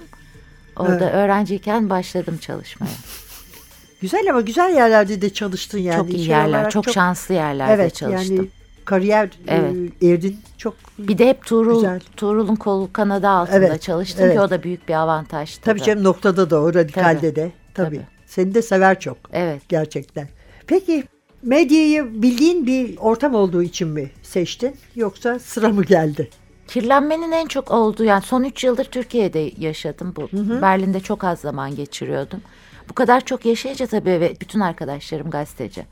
Orada 0.76 1.04
Evet. 1.04 1.14
öğrenciyken 1.14 1.90
başladım 1.90 2.38
çalışmaya. 2.40 2.90
Güzel 4.00 4.30
ama 4.30 4.40
güzel 4.40 4.74
yerlerde 4.74 5.22
de 5.22 5.30
çalıştın 5.32 5.78
yani. 5.78 5.96
çok 5.96 6.10
iyi 6.10 6.18
Şey 6.18 6.26
yerler, 6.28 6.48
olarak 6.48 6.70
çok, 6.70 6.88
şanslı 6.90 7.34
yerlerde 7.34 7.72
evet, 7.72 7.94
çalıştım. 7.94 8.36
yani 8.36 8.48
kariyer 8.84 9.28
Evet. 9.48 9.74
e, 10.02 10.06
erdin. 10.08 10.40
Çok 10.58 10.74
Bir 10.98 11.18
de 11.18 11.28
hep 11.28 11.46
Tuğrul, 11.46 11.74
Güzel. 11.74 12.00
Tuğrul'un 12.16 12.56
kolu 12.56 12.92
kanadı 12.92 13.28
altında 13.28 13.56
Evet, 13.56 13.82
çalıştım 13.82 14.24
evet. 14.24 14.34
ki 14.34 14.40
o 14.40 14.50
da 14.50 14.62
büyük 14.62 14.88
bir 14.88 14.94
avantajdı. 14.94 15.60
tabii 15.64 15.80
da. 15.80 15.84
canım 15.84 16.04
noktada 16.04 16.50
da 16.50 16.60
o 16.60 16.74
radikalde 16.74 17.20
Tabii, 17.20 17.36
de. 17.36 17.52
Tabii. 17.74 17.96
tabii. 17.96 18.06
Seni 18.26 18.54
de 18.54 18.62
sever 18.62 19.00
çok. 19.00 19.16
Evet. 19.32 19.62
Gerçekten. 19.68 20.28
Peki 20.66 21.04
medyayı 21.42 22.22
bildiğin 22.22 22.66
bir 22.66 22.96
ortam 22.96 23.34
olduğu 23.34 23.62
için 23.62 23.88
mi 23.88 24.10
seçtin 24.22 24.76
yoksa 24.96 25.38
sıra 25.38 25.68
mı 25.68 25.84
geldi? 25.84 26.30
Kirlenmenin 26.68 27.32
en 27.32 27.46
çok 27.46 27.70
olduğu 27.70 28.04
yani 28.04 28.22
son 28.22 28.44
üç 28.44 28.64
yıldır 28.64 28.84
Türkiye'de 28.84 29.52
yaşadım. 29.58 30.14
Bu 30.16 30.28
Berlin'de 30.62 31.00
çok 31.00 31.24
az 31.24 31.40
zaman 31.40 31.76
geçiriyordum. 31.76 32.40
Bu 32.88 32.94
kadar 32.94 33.20
çok 33.20 33.46
yaşayınca 33.46 33.86
tabii 33.86 34.10
ve 34.10 34.36
bütün 34.40 34.60
arkadaşlarım 34.60 35.30
gazeteci. 35.30 35.86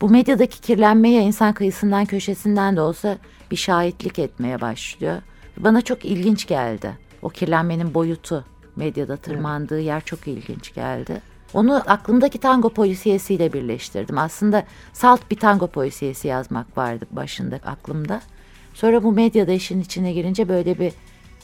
Bu 0.00 0.08
medyadaki 0.10 0.60
kirlenmeye 0.60 1.22
insan 1.22 1.52
kıyısından 1.52 2.04
köşesinden 2.04 2.76
de 2.76 2.80
olsa 2.80 3.18
bir 3.50 3.56
şahitlik 3.56 4.18
etmeye 4.18 4.60
başlıyor. 4.60 5.22
Bana 5.56 5.82
çok 5.82 6.04
ilginç 6.04 6.46
geldi. 6.46 6.92
O 7.22 7.28
kirlenmenin 7.28 7.94
boyutu 7.94 8.44
medyada 8.76 9.16
tırmandığı 9.16 9.80
yer 9.80 10.00
çok 10.04 10.28
ilginç 10.28 10.74
geldi. 10.74 11.22
Onu 11.54 11.82
aklımdaki 11.86 12.38
tango 12.38 12.68
polisiyesiyle 12.68 13.52
birleştirdim. 13.52 14.18
Aslında 14.18 14.64
salt 14.92 15.30
bir 15.30 15.36
tango 15.36 15.66
polisiyesi 15.66 16.28
yazmak 16.28 16.78
vardı 16.78 17.06
başında 17.10 17.56
aklımda. 17.56 18.20
Sonra 18.80 19.02
bu 19.02 19.12
medyada 19.12 19.52
işin 19.52 19.80
içine 19.80 20.12
girince 20.12 20.48
böyle 20.48 20.78
bir 20.78 20.92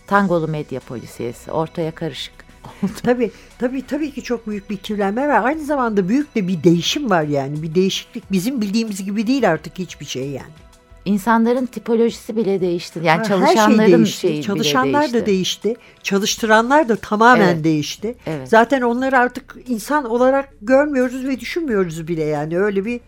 tangolu 0.06 0.48
medya 0.48 0.80
polisiyesi 0.80 1.50
ortaya 1.50 1.90
karışık. 1.90 2.34
tabii, 3.02 3.30
tabii, 3.58 3.86
tabii 3.86 4.10
ki 4.10 4.22
çok 4.22 4.46
büyük 4.46 4.70
bir 4.70 4.76
kirlenme 4.76 5.28
var. 5.28 5.44
Aynı 5.44 5.64
zamanda 5.64 6.08
büyük 6.08 6.34
de 6.34 6.48
bir 6.48 6.64
değişim 6.64 7.10
var 7.10 7.22
yani. 7.22 7.62
Bir 7.62 7.74
değişiklik 7.74 8.32
bizim 8.32 8.60
bildiğimiz 8.60 9.04
gibi 9.04 9.26
değil 9.26 9.50
artık 9.50 9.78
hiçbir 9.78 10.06
şey 10.06 10.28
yani. 10.30 10.52
İnsanların 11.04 11.66
tipolojisi 11.66 12.36
bile 12.36 12.60
değişti. 12.60 13.00
Yani 13.02 13.18
Ha, 13.18 13.24
çalışanların 13.24 13.78
her 13.80 13.86
şey 13.86 13.98
değişti. 13.98 14.20
şeyi 14.20 14.42
Çalışanlar 14.42 15.00
değişti. 15.02 15.20
da 15.22 15.26
değişti. 15.26 15.74
Çalıştıranlar 16.02 16.88
da 16.88 16.96
tamamen 16.96 17.54
Evet. 17.54 17.64
değişti. 17.64 18.14
Evet. 18.26 18.48
Zaten 18.48 18.82
onları 18.82 19.18
artık 19.18 19.56
insan 19.68 20.04
olarak 20.04 20.48
görmüyoruz 20.62 21.24
ve 21.26 21.40
düşünmüyoruz 21.40 22.08
bile 22.08 22.24
yani. 22.24 22.58
Öyle 22.58 22.84
bir 22.84 23.00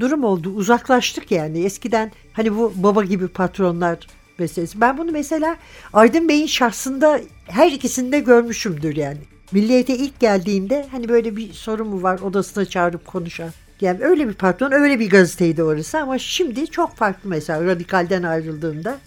durum 0.00 0.24
oldu. 0.24 0.50
Uzaklaştık 0.50 1.30
yani. 1.30 1.64
Eskiden 1.64 2.12
hani 2.32 2.56
bu 2.56 2.72
baba 2.76 3.04
gibi 3.04 3.28
patronlar 3.28 4.06
meselesi. 4.38 4.80
Ben 4.80 4.98
bunu 4.98 5.10
mesela 5.12 5.56
Aydın 5.92 6.28
Bey'in 6.28 6.46
şahsında 6.46 7.20
her 7.46 7.72
ikisinde 7.72 8.20
görmüşümdür 8.20 8.96
yani. 8.96 9.18
Milliyete 9.52 9.96
ilk 9.96 10.20
geldiğinde 10.20 10.86
hani 10.90 11.08
böyle 11.08 11.36
bir 11.36 11.52
sorun 11.52 11.88
mu 11.88 12.02
var 12.02 12.18
odasına 12.20 12.64
çağırıp 12.64 13.06
konuşan. 13.06 13.50
Yani 13.80 13.98
öyle 14.04 14.28
bir 14.28 14.34
patron, 14.34 14.72
öyle 14.72 14.98
bir 15.00 15.10
gazeteydi 15.10 15.62
orası 15.62 15.98
ama 15.98 16.18
şimdi 16.18 16.66
çok 16.66 16.96
farklı 16.96 17.30
mesela 17.30 17.64
radikalden 17.64 18.22
ayrıldığında 18.22 18.98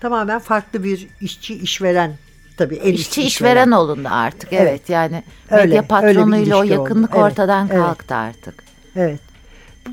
tamamen 0.00 0.38
farklı 0.38 0.84
bir 0.84 1.08
işçi 1.20 1.54
işveren 1.54 2.12
tabii 2.56 2.74
üst 2.74 3.00
İşçi 3.00 3.22
işveren 3.22 3.70
olundu 3.70 4.08
artık. 4.10 4.52
Evet, 4.52 4.68
Evet. 4.68 4.88
yani 4.90 5.22
Öyle, 5.50 5.64
medya 5.64 5.78
öyle 5.78 5.88
patronuyla 5.88 6.56
o 6.58 6.64
ilişki 6.64 6.74
oldu. 6.74 6.82
yakınlık 6.82 7.10
Evet, 7.14 7.24
ortadan 7.24 7.68
evet. 7.72 7.78
kalktı 7.82 8.14
artık. 8.14 8.64
Evet. 8.96 9.20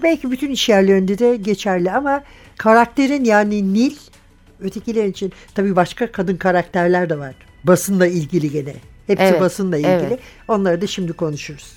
Belki 0.04 0.32
bütün 0.32 0.52
iş 0.52 0.70
yerlerinde 0.70 1.18
de 1.18 1.36
geçerli 1.36 1.92
ama 1.92 2.24
karakterin 2.58 3.24
yani 3.24 3.74
Nil 3.74 3.96
ötekiler 4.60 5.06
için 5.06 5.32
tabii 5.56 5.76
başka 5.76 6.12
kadın 6.12 6.36
karakterler 6.38 7.10
de 7.10 7.20
var. 7.20 7.36
Basınla 7.64 8.08
ilgili 8.08 8.52
gene. 8.52 8.74
Hepsi 9.08 9.24
Evet, 9.24 9.42
basınla 9.42 9.78
ilgili. 9.78 9.92
evet. 9.92 10.20
Onları 10.48 10.82
da 10.82 10.88
şimdi 10.88 11.14
konuşuruz. 11.14 11.76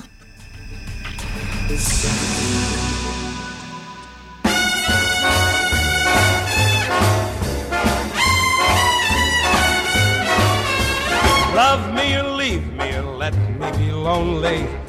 love 11.55 11.93
me 11.95 12.17
or 12.21 12.37
leave 12.37 12.65
me 12.77 12.99
or 12.99 13.17
let 13.17 13.35
me 13.59 13.71
be 13.79 13.91
lonely. 13.93 14.84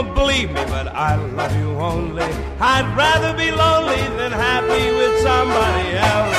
Won't 0.00 0.14
believe 0.14 0.48
me, 0.48 0.64
but 0.64 0.88
I 0.88 1.14
love 1.14 1.54
you 1.58 1.72
only. 1.72 2.22
I'd 2.58 2.88
rather 2.96 3.36
be 3.36 3.50
lonely 3.50 4.00
than 4.16 4.32
happy 4.32 4.86
with 4.96 5.20
somebody 5.20 5.88
else. 6.10 6.36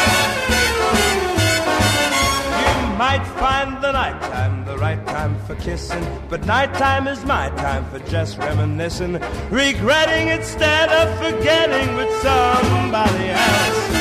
You 2.58 2.98
might 2.98 3.24
find 3.38 3.80
the 3.84 3.92
nighttime 3.92 4.66
the 4.66 4.80
right 4.80 5.06
time 5.06 5.38
for 5.46 5.54
kissing, 5.58 6.04
but 6.28 6.44
nighttime 6.48 7.08
is 7.08 7.24
my 7.24 7.50
time 7.50 7.86
for 7.92 8.00
just 8.10 8.40
reminiscing, 8.40 9.22
regretting 9.52 10.30
instead 10.30 10.90
of 10.90 11.16
forgetting 11.20 11.96
with 11.96 12.10
somebody 12.24 13.30
else. 13.30 13.92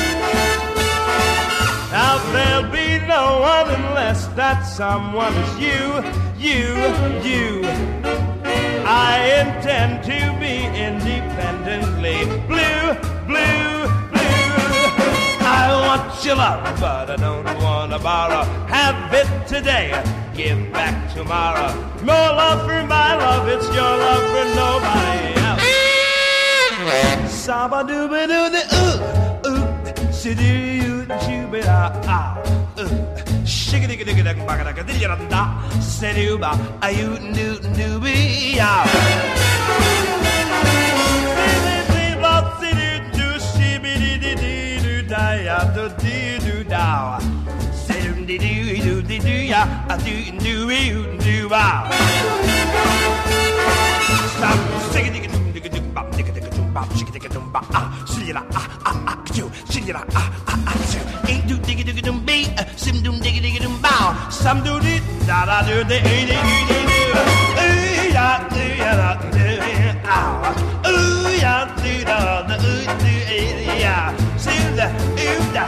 Now 1.91 2.17
there'll 2.33 2.71
be 2.71 2.97
no 3.05 3.41
one 3.41 3.69
unless 3.69 4.25
that 4.29 4.63
someone 4.63 5.35
is 5.35 5.59
you, 5.59 6.01
you, 6.39 6.73
you. 7.21 8.00
I 8.93 9.39
intend 9.39 10.03
to 10.03 10.19
be 10.37 10.65
independently 10.65 12.25
blue, 12.45 12.93
blue, 13.25 13.87
blue. 14.11 14.51
I 15.39 15.63
want 15.85 16.25
your 16.25 16.35
love, 16.35 16.77
but 16.77 17.09
I 17.09 17.15
don't 17.15 17.45
want 17.63 17.93
to 17.93 17.99
borrow. 17.99 18.43
Have 18.67 19.13
it 19.13 19.29
today, 19.47 20.03
give 20.35 20.73
back 20.73 21.13
tomorrow. 21.13 21.73
More 22.03 22.31
love 22.41 22.67
for 22.67 22.85
my 22.85 23.15
love, 23.15 23.47
it's 23.47 23.67
your 23.67 23.95
love 24.05 24.25
for 24.33 24.45
nobody 24.59 25.39
else. 25.47 27.33
Saba 27.33 27.85
dooba 27.85 28.27
doo 28.27 28.49
the 28.55 28.63
ooh, 28.75 28.99
ooh, 29.51 30.11
si 30.11 30.35
doo 30.35 31.05
da 31.61 31.91
ah, 32.07 32.37
ooh 32.77 33.20
shigga 33.71 33.87
digga 33.87 34.03
digga 34.07 34.23
digga 34.27 34.43
bagga 34.47 34.63
digga 34.67 34.83
digga 34.87 35.07
da 35.09 35.15
da 35.33 35.41
Seduba 35.79 36.51
a 36.85 36.89
yoot 36.91 37.21
and 37.23 37.35
doot 37.37 37.63
and 37.63 37.75
doobie 37.79 38.55
ya 38.59 38.71
Do 48.31 48.37
do 48.39 49.01
do 49.07 49.17
do 49.19 49.35
ya, 49.51 49.61
I 49.89 49.97
do 50.03 50.13
and 50.31 50.39
do 50.39 50.53
do 50.67 51.03
and 51.09 51.19
do 51.19 51.49
wow. 51.49 51.83
Stop, 54.35 54.57
sing 54.91 55.05
it, 55.07 55.13
dig 55.13 55.25
it, 55.25 55.31
dig 55.53 55.65
it, 55.65 55.71
dig 55.71 55.83
it, 55.83 55.93
bop, 55.93 56.15
dig 56.15 56.27
it, 56.27 56.33
dig 56.35 56.43
it, 56.45 56.73
bop, 56.73 56.87
shake 56.95 57.09
it, 57.09 57.13
dig 57.13 57.25
it, 57.25 57.33
bop, 57.51 57.65
ah, 57.75 57.87
shilly 58.07 58.31
la, 58.31 58.41
ah, 58.53 58.67
ah, 58.85 59.11
ah, 59.11 59.17
you, 59.35 59.51
shilly 59.69 59.91
la, 59.91 60.03
ah, 60.15 60.27
ah, 60.47 60.59
ah, 60.67 60.75
you, 60.93 61.01
ain't 61.29 61.47
do 61.47 61.57
dig 61.57 61.79
it, 61.81 61.85
dig 61.87 61.97
it 61.97 62.00
some 64.41 64.61
do 64.63 64.79
di 64.79 64.99
da 65.27 65.45
da 65.45 65.61
do 65.67 65.83
de 65.83 65.97
ee 65.97 66.25
de 66.29 66.35
ee 66.35 66.65
de 66.69 66.89
ee 67.65 68.13
ya 68.15 68.27
do 68.53 68.63
ya 68.83 68.91
da 69.01 69.09
do 69.35 69.45
ah 70.05 70.53
ooh 70.89 71.29
ya 71.43 71.55
do 71.81 71.93
da 72.09 72.17
da 72.49 72.55
ooh 72.55 72.85
do 73.01 73.13
ya 73.85 73.95
sim 74.43 74.63
da 74.77 74.87
ooh 75.25 75.53
da 75.55 75.63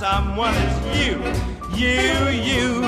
someone 0.00 0.54
is 0.54 0.76
you, 0.96 1.16
you, 1.76 2.28
you. 2.32 2.80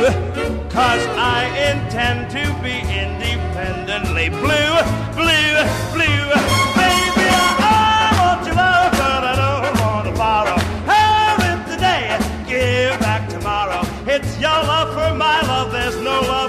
Cause 0.72 1.05
I 1.12 1.44
intend 1.68 2.31
to 2.31 2.42
be 2.64 2.81
independently 2.88 4.31
blue, 4.31 4.72
blue, 5.12 5.53
blue. 5.92 6.25
Baby, 6.72 7.29
I 7.61 8.16
want 8.16 8.46
your 8.46 8.57
love, 8.57 8.92
but 8.92 9.22
I 9.29 9.35
don't 9.37 9.81
want 9.85 10.07
to 10.09 10.14
borrow. 10.16 10.57
Have 10.88 11.40
it 11.53 11.61
today, 11.70 12.16
give 12.48 12.98
back 13.01 13.29
tomorrow. 13.29 13.83
It's 14.07 14.40
your 14.40 14.61
love 14.72 14.94
for 14.94 15.14
my 15.14 15.42
love, 15.42 15.70
there's 15.70 15.96
no 16.01 16.18
love 16.22 16.41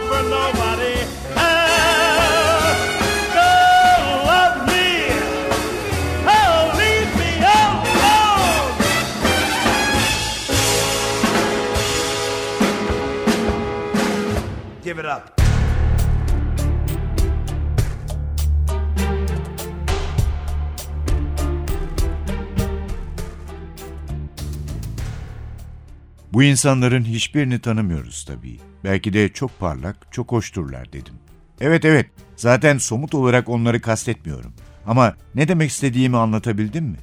Bu 26.34 26.43
insanların 26.43 27.04
hiçbirini 27.04 27.60
tanımıyoruz 27.60 28.26
tabii. 28.26 28.60
Belki 28.84 29.13
de 29.13 29.30
çok 29.30 29.60
parlak, 29.60 29.96
çok 30.12 30.32
hoşturlar 30.32 30.93
dedim. 30.93 31.13
Evet 31.62 31.86
evet, 31.86 32.06
zaten 32.36 32.78
somut 32.78 33.15
olarak 33.15 33.50
onları 33.50 33.82
kastetmiyorum. 33.82 34.54
Ama 34.86 35.15
ne 35.36 35.48
demek 35.48 35.69
istediğimi 35.69 36.17
anlatabildim 36.17 36.86
mi? 36.86 36.98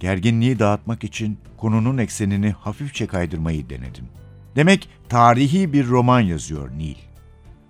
Gerginliği 0.00 0.58
dağıtmak 0.58 1.04
için 1.04 1.38
konunun 1.56 1.98
eksenini 1.98 2.50
hafifçe 2.50 3.06
kaydırmayı 3.06 3.70
denedim. 3.70 4.08
Demek 4.56 4.88
tarihi 5.08 5.72
bir 5.72 5.86
roman 5.86 6.20
yazıyor 6.20 6.70
Neil. 6.78 6.98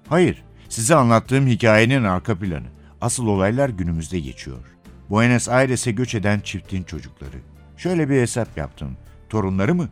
Hayır, 0.09 0.43
size 0.69 0.95
anlattığım 0.95 1.47
hikayenin 1.47 2.05
arka 2.05 2.39
planı. 2.39 2.67
Asıl 3.01 3.27
olaylar 3.27 3.69
günümüzde 3.69 4.21
geçiyor. 4.21 4.65
Buenos 5.11 5.49
Aires'e 5.49 5.93
göç 5.93 6.15
eden 6.15 6.41
çiftin 6.41 6.83
çocukları. 6.83 7.37
Şöyle 7.77 8.11
bir 8.11 8.21
hesap 8.21 8.57
yaptım. 8.57 8.97
Torunları 9.29 9.75
mı? 9.75 9.89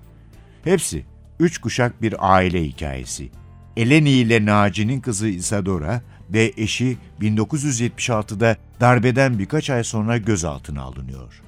Hepsi 0.65 1.05
üç 1.41 1.59
kuşak 1.59 2.03
bir 2.03 2.15
aile 2.19 2.65
hikayesi. 2.65 3.31
Eleni 3.77 4.11
ile 4.11 4.47
Naci'nin 4.47 5.01
kızı 5.01 5.29
Isadora 5.29 6.03
ve 6.31 6.53
eşi 6.57 6.97
1976'da 7.21 8.57
darbeden 8.81 9.39
birkaç 9.39 9.71
ay 9.71 9.85
sonra 9.85 10.17
gözaltına 10.17 10.83
alınıyor. 10.83 11.43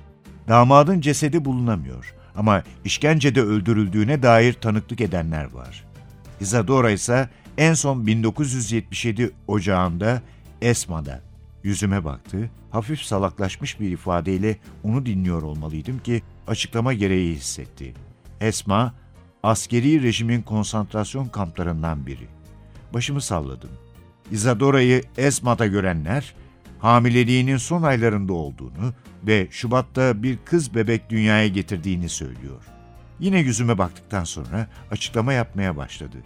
Damadın 0.49 1.01
cesedi 1.01 1.45
bulunamıyor 1.45 2.15
ama 2.37 2.63
işkencede 2.85 3.43
öldürüldüğüne 3.43 4.23
dair 4.23 4.53
tanıklık 4.53 5.01
edenler 5.01 5.45
var. 5.45 5.85
Isadora 6.41 6.91
ise 6.91 7.29
en 7.59 7.75
son 7.75 8.07
1977 8.07 9.31
Ocağı'nda 9.47 10.23
Esma'da 10.63 11.21
yüzüme 11.65 12.05
baktı, 12.05 12.51
hafif 12.71 13.03
salaklaşmış 13.03 13.81
bir 13.81 13.91
ifadeyle 13.91 14.57
onu 14.85 15.07
dinliyor 15.07 15.43
olmalıydım 15.43 15.99
ki 15.99 16.23
açıklama 16.47 16.93
gereği 16.93 17.35
hissetti. 17.35 17.95
Esma, 18.41 18.95
askeri 19.43 20.03
rejimin 20.03 20.43
konsantrasyon 20.43 21.29
kamplarından 21.29 22.07
biri. 22.07 22.29
Başımı 22.95 23.21
salladım. 23.21 23.71
Isadora'yı 24.31 25.03
Esma'da 25.17 25.67
görenler, 25.67 26.35
hamileliğinin 26.79 27.57
son 27.57 27.83
aylarında 27.83 28.33
olduğunu 28.33 28.95
ve 29.27 29.49
Şubat'ta 29.51 30.23
bir 30.23 30.39
kız 30.45 30.75
bebek 30.75 31.11
dünyaya 31.11 31.49
getirdiğini 31.49 32.09
söylüyor. 32.09 32.65
Yine 33.21 33.39
yüzüme 33.39 33.79
baktıktan 33.79 34.25
sonra 34.25 34.67
açıklama 34.91 35.33
yapmaya 35.33 35.77
başladı. 35.77 36.17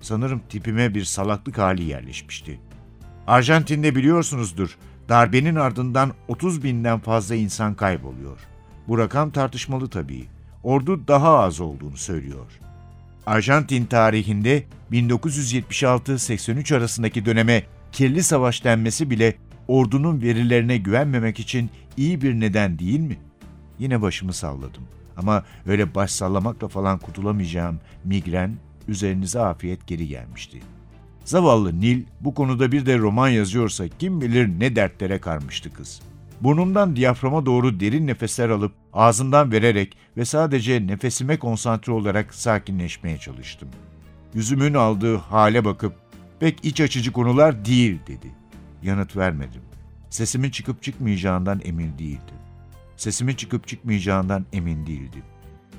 Sanırım 0.00 0.40
tipime 0.48 0.94
bir 0.94 1.04
salaklık 1.04 1.58
hali 1.58 1.84
yerleşmişti. 1.84 2.60
Arjantin'de 3.26 3.94
biliyorsunuzdur, 3.94 4.78
darbenin 5.08 5.54
ardından 5.56 6.12
30 6.28 6.62
binden 6.62 7.00
fazla 7.00 7.34
insan 7.34 7.74
kayboluyor. 7.74 8.38
Bu 8.88 8.98
rakam 8.98 9.30
tartışmalı 9.30 9.88
tabii. 9.88 10.26
Ordu 10.66 11.08
daha 11.08 11.38
az 11.38 11.60
olduğunu 11.60 11.96
söylüyor. 11.96 12.46
Arjantin 13.26 13.84
tarihinde 13.86 14.64
1976-83 14.92 16.76
arasındaki 16.76 17.26
döneme 17.26 17.62
kirli 17.92 18.22
savaş 18.22 18.64
denmesi 18.64 19.10
bile 19.10 19.34
ordunun 19.68 20.22
verilerine 20.22 20.76
güvenmemek 20.76 21.40
için 21.40 21.70
iyi 21.96 22.22
bir 22.22 22.40
neden 22.40 22.78
değil 22.78 23.00
mi? 23.00 23.16
Yine 23.78 24.02
başımı 24.02 24.32
salladım. 24.32 24.82
Ama 25.16 25.44
öyle 25.66 25.94
baş 25.94 26.10
sallamakla 26.10 26.68
falan 26.68 26.98
kurtulamayacağım 26.98 27.80
migren 28.04 28.56
üzerinize 28.88 29.40
afiyet 29.40 29.86
geri 29.86 30.08
gelmişti. 30.08 30.60
Zavallı 31.24 31.80
Nil 31.80 32.04
bu 32.20 32.34
konuda 32.34 32.72
bir 32.72 32.86
de 32.86 32.98
roman 32.98 33.28
yazıyorsa 33.28 33.88
kim 33.98 34.20
bilir 34.20 34.60
ne 34.60 34.76
dertlere 34.76 35.18
karmıştı 35.20 35.72
kız. 35.72 36.00
Burnumdan 36.40 36.96
diyaframa 36.96 37.46
doğru 37.46 37.80
derin 37.80 38.06
nefesler 38.06 38.48
alıp 38.48 38.72
ağzımdan 38.92 39.52
vererek 39.52 39.96
ve 40.16 40.24
sadece 40.24 40.86
nefesime 40.86 41.38
konsantre 41.38 41.92
olarak 41.92 42.34
sakinleşmeye 42.34 43.18
çalıştım. 43.18 43.68
Yüzümün 44.34 44.74
aldığı 44.74 45.16
hale 45.16 45.64
bakıp 45.64 45.94
pek 46.40 46.64
iç 46.64 46.80
açıcı 46.80 47.12
konular 47.12 47.64
değil 47.64 47.98
dedi. 48.06 48.30
Yanıt 48.82 49.16
vermedim. 49.16 49.62
Sesimin 50.10 50.50
çıkıp 50.50 50.82
çıkmayacağından 50.82 51.60
emin 51.64 51.98
değildim. 51.98 52.36
Sesimin 52.96 53.34
çıkıp 53.34 53.68
çıkmayacağından 53.68 54.46
emin 54.52 54.86
değildim. 54.86 55.22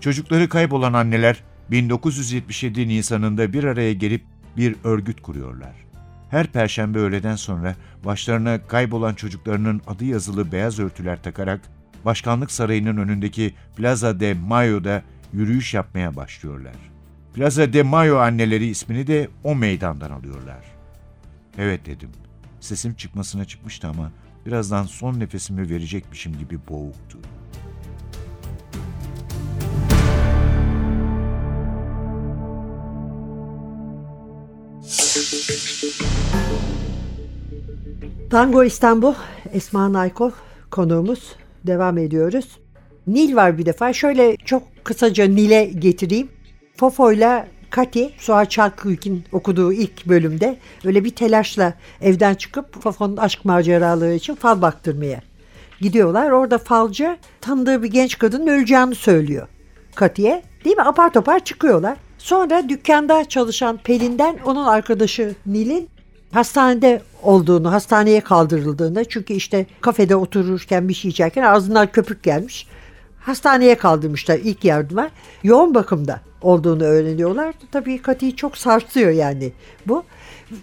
Çocukları 0.01 0.49
kaybolan 0.49 0.93
anneler 0.93 1.43
1977 1.71 2.87
Nisan'ında 2.87 3.53
bir 3.53 3.63
araya 3.63 3.93
gelip 3.93 4.23
bir 4.57 4.75
örgüt 4.83 5.21
kuruyorlar. 5.21 5.86
Her 6.29 6.47
perşembe 6.47 6.99
öğleden 6.99 7.35
sonra 7.35 7.75
başlarına 8.05 8.67
kaybolan 8.67 9.13
çocuklarının 9.13 9.81
adı 9.87 10.05
yazılı 10.05 10.51
beyaz 10.51 10.79
örtüler 10.79 11.23
takarak 11.23 11.61
Başkanlık 12.05 12.51
Sarayı'nın 12.51 12.97
önündeki 12.97 13.53
Plaza 13.75 14.19
de 14.19 14.33
Mayo'da 14.33 15.01
yürüyüş 15.33 15.73
yapmaya 15.73 16.15
başlıyorlar. 16.15 16.75
Plaza 17.33 17.73
de 17.73 17.83
Mayo 17.83 18.17
anneleri 18.17 18.67
ismini 18.67 19.07
de 19.07 19.29
o 19.43 19.55
meydandan 19.55 20.11
alıyorlar. 20.11 20.65
Evet 21.57 21.85
dedim. 21.85 22.09
Sesim 22.59 22.93
çıkmasına 22.93 23.45
çıkmıştı 23.45 23.87
ama 23.87 24.11
birazdan 24.45 24.83
son 24.83 25.19
nefesimi 25.19 25.69
verecekmişim 25.69 26.37
gibi 26.37 26.59
boğuktu. 26.69 27.19
Tango 38.29 38.63
İstanbul, 38.63 39.13
Esma 39.53 39.93
Naykov 39.93 40.31
konuğumuz. 40.71 41.35
Devam 41.67 41.97
ediyoruz. 41.97 42.59
Nil 43.07 43.35
var 43.35 43.57
bir 43.57 43.65
defa. 43.65 43.93
Şöyle 43.93 44.37
çok 44.37 44.63
kısaca 44.83 45.25
Nil'e 45.25 45.65
getireyim. 45.65 46.29
Fofo'yla 46.75 47.47
Kati, 47.69 48.11
Suat 48.17 48.51
Çalkıyk'in 48.51 49.23
okuduğu 49.31 49.73
ilk 49.73 50.05
bölümde 50.05 50.57
öyle 50.85 51.03
bir 51.03 51.09
telaşla 51.09 51.73
evden 52.01 52.33
çıkıp 52.33 52.83
Fofo'nun 52.83 53.17
aşk 53.17 53.45
maceraları 53.45 54.13
için 54.13 54.35
fal 54.35 54.61
baktırmaya 54.61 55.21
gidiyorlar. 55.81 56.31
Orada 56.31 56.57
falcı 56.57 57.17
tanıdığı 57.41 57.83
bir 57.83 57.91
genç 57.91 58.17
kadının 58.17 58.47
öleceğini 58.47 58.95
söylüyor 58.95 59.47
Kati'ye. 59.95 60.43
Değil 60.65 60.77
mi? 60.77 60.83
Apar 60.83 61.13
topar 61.13 61.39
çıkıyorlar. 61.39 61.97
Sonra 62.17 62.69
dükkanda 62.69 63.25
çalışan 63.29 63.77
Pelin'den 63.77 64.37
onun 64.45 64.65
arkadaşı 64.65 65.35
Nil'in 65.45 65.89
hastanede 66.31 67.01
olduğunu, 67.23 67.71
hastaneye 67.71 68.21
kaldırıldığını 68.21 69.05
çünkü 69.05 69.33
işte 69.33 69.65
kafede 69.81 70.15
otururken 70.15 70.89
bir 70.89 70.93
şey 70.93 71.11
içerken 71.11 71.43
ağzından 71.43 71.91
köpük 71.91 72.23
gelmiş. 72.23 72.67
Hastaneye 73.19 73.75
kaldırmışlar 73.75 74.37
ilk 74.43 74.65
yardıma. 74.65 75.09
Yoğun 75.43 75.75
bakımda 75.75 76.21
olduğunu 76.41 76.83
öğreniyorlar. 76.83 77.53
Tabii 77.71 78.01
Kati'yi 78.01 78.35
çok 78.35 78.57
sarsıyor 78.57 79.11
yani 79.11 79.51
bu. 79.85 80.03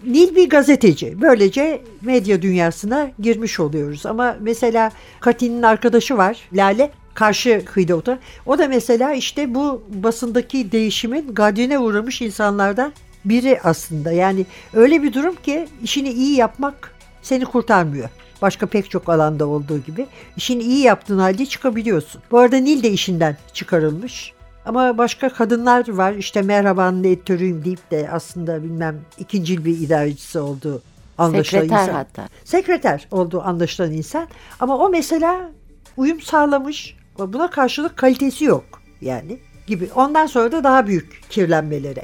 Nil 0.05 0.35
bir 0.35 0.49
gazeteci. 0.49 1.21
Böylece 1.21 1.81
medya 2.01 2.41
dünyasına 2.41 3.11
girmiş 3.19 3.59
oluyoruz. 3.59 4.05
Ama 4.05 4.35
mesela 4.39 4.91
Kati'nin 5.19 5.63
arkadaşı 5.63 6.17
var 6.17 6.37
Lale 6.53 6.91
karşı 7.13 7.61
kıyıda 7.65 7.95
oturan. 7.95 8.19
O 8.45 8.57
da 8.57 8.67
mesela 8.67 9.13
işte 9.13 9.55
bu 9.55 9.83
basındaki 9.89 10.71
değişimin 10.71 11.33
gadrine 11.33 11.79
uğramış 11.79 12.21
insanlardan 12.21 12.93
biri 13.25 13.59
aslında. 13.63 14.11
Yani 14.11 14.45
öyle 14.73 15.03
bir 15.03 15.13
durum 15.13 15.35
ki 15.35 15.67
işini 15.83 16.09
iyi 16.09 16.35
yapmak 16.35 16.95
seni 17.21 17.45
kurtarmıyor. 17.45 18.09
Başka 18.41 18.65
pek 18.65 18.89
çok 18.89 19.09
alanda 19.09 19.47
olduğu 19.47 19.79
gibi. 19.79 20.07
işini 20.37 20.63
iyi 20.63 20.83
yaptığın 20.83 21.19
halde 21.19 21.45
çıkabiliyorsun. 21.45 22.21
Bu 22.31 22.39
arada 22.39 22.57
Nil 22.57 22.83
de 22.83 22.89
işinden 22.89 23.37
çıkarılmış. 23.53 24.33
Ama 24.65 24.97
başka 24.97 25.29
kadınlar 25.29 25.89
var. 25.89 26.13
İşte 26.13 26.41
merhabanın 26.41 27.03
editörüyüm 27.03 27.65
deyip 27.65 27.91
de 27.91 28.09
aslında 28.11 28.63
bilmem 28.63 29.01
ikincil 29.17 29.65
bir 29.65 29.79
idarecisi 29.79 30.39
olduğu 30.39 30.81
anlaşılan 31.17 31.61
Sekreter 31.61 31.83
insan. 31.83 31.93
hatta. 31.93 32.27
Sekreter 32.43 33.07
olduğu 33.11 33.41
anlaşılan 33.41 33.91
insan. 33.91 34.27
Ama 34.59 34.77
o 34.77 34.89
mesela 34.89 35.51
uyum 35.97 36.21
sağlamış. 36.21 36.95
Buna 37.19 37.49
karşılık 37.49 37.97
kalitesi 37.97 38.45
yok 38.45 38.65
yani 39.01 39.39
gibi. 39.67 39.89
Ondan 39.95 40.25
sonra 40.25 40.51
da 40.51 40.63
daha 40.63 40.87
büyük 40.87 41.21
kirlenmelere 41.29 42.03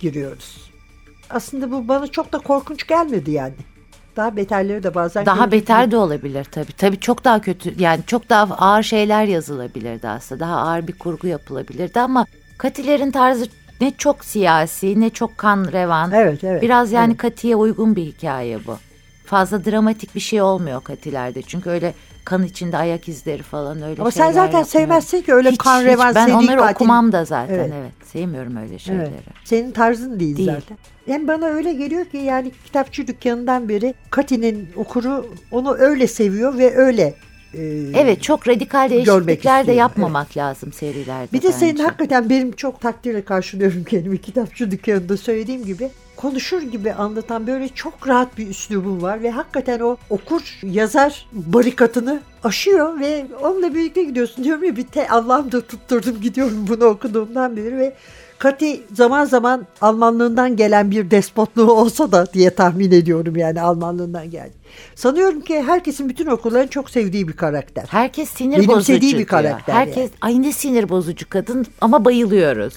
giriyoruz. 0.00 0.70
Aslında 1.30 1.70
bu 1.70 1.88
bana 1.88 2.06
çok 2.06 2.32
da 2.32 2.38
korkunç 2.38 2.86
gelmedi 2.86 3.30
yani. 3.30 3.54
Daha 4.16 4.36
beterleri 4.36 4.82
de 4.82 4.94
bazen 4.94 5.26
Daha 5.26 5.52
beter 5.52 5.90
de 5.90 5.96
olabilir 5.96 6.44
tabii. 6.44 6.72
Tabii 6.72 7.00
çok 7.00 7.24
daha 7.24 7.40
kötü 7.40 7.82
yani 7.82 8.00
çok 8.06 8.30
daha 8.30 8.54
ağır 8.54 8.82
şeyler 8.82 9.24
yazılabilirdi 9.24 10.08
aslında. 10.08 10.40
Daha 10.40 10.56
ağır 10.56 10.88
bir 10.88 10.98
kurgu 10.98 11.26
yapılabilirdi 11.26 12.00
ama 12.00 12.26
Katilerin 12.58 13.10
tarzı 13.10 13.46
ne 13.80 13.92
çok 13.98 14.24
siyasi 14.24 15.00
ne 15.00 15.10
çok 15.10 15.38
kan 15.38 15.72
revan. 15.72 16.12
Evet, 16.12 16.44
evet. 16.44 16.62
Biraz 16.62 16.92
yani 16.92 17.10
Evet. 17.10 17.18
Kati'ye 17.18 17.56
uygun 17.56 17.96
bir 17.96 18.04
hikaye 18.04 18.66
bu. 18.66 18.78
Fazla 19.26 19.64
dramatik 19.64 20.14
bir 20.14 20.20
şey 20.20 20.42
olmuyor 20.42 20.84
Katilerde. 20.84 21.42
Çünkü 21.42 21.70
öyle 21.70 21.94
kan 22.26 22.42
içinde 22.42 22.76
ayak 22.76 23.08
izleri 23.08 23.42
falan 23.42 23.82
öyle 23.82 24.00
Ama 24.00 24.10
sen 24.10 24.32
zaten 24.32 24.62
sevmezsin 24.62 25.22
ki 25.22 25.34
öyle 25.34 25.56
kan 25.56 25.84
revan, 25.84 26.14
Ben 26.14 26.30
onları 26.30 26.58
katil. 26.58 26.74
okumam 26.74 27.12
da 27.12 27.24
zaten 27.24 27.54
Evet. 27.54 27.70
evet. 27.80 27.92
Sevmiyorum 28.12 28.56
öyle 28.56 28.78
şeyleri. 28.78 29.02
Evet. 29.08 29.22
Senin 29.44 29.72
tarzın 29.72 30.20
değil, 30.20 30.36
Değil. 30.36 30.50
zaten. 30.54 30.78
Yani 31.06 31.28
bana 31.28 31.46
öyle 31.46 31.72
geliyor 31.72 32.04
ki 32.04 32.16
yani 32.16 32.52
kitapçı 32.64 33.06
dükkanından 33.06 33.68
beri 33.68 33.94
Kati'nin 34.10 34.68
okuru 34.76 35.26
onu 35.50 35.74
öyle 35.74 36.06
seviyor 36.06 36.58
ve 36.58 36.76
öyle 36.76 37.14
e, 37.54 37.60
Evet 37.94 38.22
çok 38.22 38.48
radikal 38.48 38.90
değişiklikler 38.90 39.66
de 39.66 39.72
yapmamak 39.72 40.36
lazım 40.36 40.72
serilerde. 40.72 41.32
Bir 41.32 41.42
de 41.42 41.52
senin 41.52 41.72
bence. 41.72 41.82
hakikaten 41.82 42.30
benim 42.30 42.52
çok 42.52 42.80
takdirle 42.80 43.24
karşılıyorum 43.24 43.84
kendimi 43.84 44.18
kitapçı 44.20 44.70
dükkanında 44.70 45.16
söylediğim 45.16 45.64
gibi 45.64 45.90
konuşur 46.16 46.62
gibi 46.62 46.92
anlatan 46.92 47.46
böyle 47.46 47.68
çok 47.68 48.08
rahat 48.08 48.38
bir 48.38 48.48
üslubun 48.48 49.02
var 49.02 49.22
ve 49.22 49.30
hakikaten 49.30 49.80
o 49.80 49.96
okur 50.10 50.58
yazar 50.62 51.26
barikatını 51.32 52.20
aşıyor 52.44 53.00
ve 53.00 53.26
onunla 53.42 53.74
birlikte 53.74 54.02
gidiyorsun 54.02 54.44
diyorum 54.44 54.64
ya 54.64 54.76
bir 54.76 54.86
te 54.86 55.08
Allah'ım 55.08 55.52
da 55.52 55.60
tutturdum 55.60 56.20
gidiyorum 56.20 56.66
bunu 56.68 56.84
okuduğumdan 56.84 57.56
beri 57.56 57.78
ve 57.78 57.96
Kati 58.38 58.82
zaman 58.94 59.24
zaman 59.24 59.66
Almanlığından 59.80 60.56
gelen 60.56 60.90
bir 60.90 61.10
despotluğu 61.10 61.72
olsa 61.72 62.12
da 62.12 62.32
diye 62.32 62.50
tahmin 62.50 62.92
ediyorum 62.92 63.36
yani 63.36 63.60
Almanlığından 63.60 64.30
geldi. 64.30 64.52
Sanıyorum 64.94 65.40
ki 65.40 65.62
herkesin 65.62 66.08
bütün 66.08 66.26
okulların 66.26 66.66
çok 66.66 66.90
sevdiği 66.90 67.28
bir 67.28 67.32
karakter. 67.32 67.84
Herkes 67.88 68.30
sinir 68.30 68.52
Benimsediği 68.52 68.76
bozucu 68.76 69.06
bir 69.06 69.16
diyor. 69.16 69.26
karakter 69.26 69.74
Herkes 69.74 69.96
yani. 69.96 70.10
ay 70.20 70.42
ne 70.42 70.52
sinir 70.52 70.88
bozucu 70.88 71.26
kadın 71.28 71.66
ama 71.80 72.04
bayılıyoruz. 72.04 72.74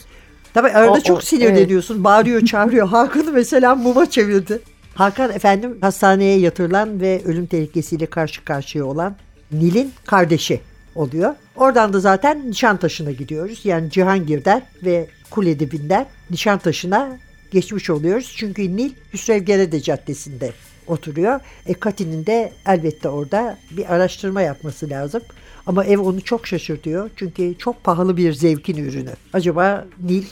Tabii 0.53 0.69
arada 0.69 0.91
O- 0.91 0.97
o- 0.97 1.01
çok 1.01 1.23
sinirleniyorsun. 1.23 2.03
Bağırıyor, 2.03 2.45
çağırıyor. 2.45 2.87
Hakan'ı 2.89 3.31
mesela 3.31 3.75
muma 3.75 4.09
çevirdi. 4.09 4.61
Hakan 4.95 5.31
efendim 5.31 5.77
hastaneye 5.81 6.39
yatırılan 6.39 7.01
ve 7.01 7.21
ölüm 7.25 7.45
tehlikesiyle 7.45 8.05
karşı 8.05 8.45
karşıya 8.45 8.85
olan 8.85 9.15
Nil'in 9.51 9.91
kardeşi 10.05 10.61
oluyor. 10.95 11.35
Oradan 11.55 11.93
da 11.93 11.99
zaten 11.99 12.49
Nişantaşı'na 12.49 13.11
gidiyoruz. 13.11 13.61
Yani 13.63 13.89
Cihangir'den 13.91 14.61
ve 14.83 15.07
Kule 15.29 15.59
dibinden 15.59 16.05
Nişantaşı'na 16.31 17.17
geçmiş 17.51 17.89
oluyoruz. 17.89 18.33
Çünkü 18.37 18.75
Nil 18.77 18.91
Hüsrevgerede 19.13 19.81
Caddesi'nde 19.81 20.51
oturuyor. 20.87 21.39
E 21.65 21.73
Kati'nin 21.73 22.25
de 22.25 22.51
elbette 22.67 23.09
orada 23.09 23.57
bir 23.71 23.93
araştırma 23.93 24.41
yapması 24.41 24.89
lazım. 24.89 25.21
Ama 25.69 25.85
ev 25.85 25.99
onu 25.99 26.21
çok 26.21 26.47
şaşırtıyor. 26.47 27.09
Çünkü 27.15 27.55
çok 27.57 27.83
pahalı 27.83 28.17
bir 28.17 28.33
zevkin 28.33 28.77
ürünü. 28.77 29.13
Acaba 29.33 29.85
Nil 30.03 30.23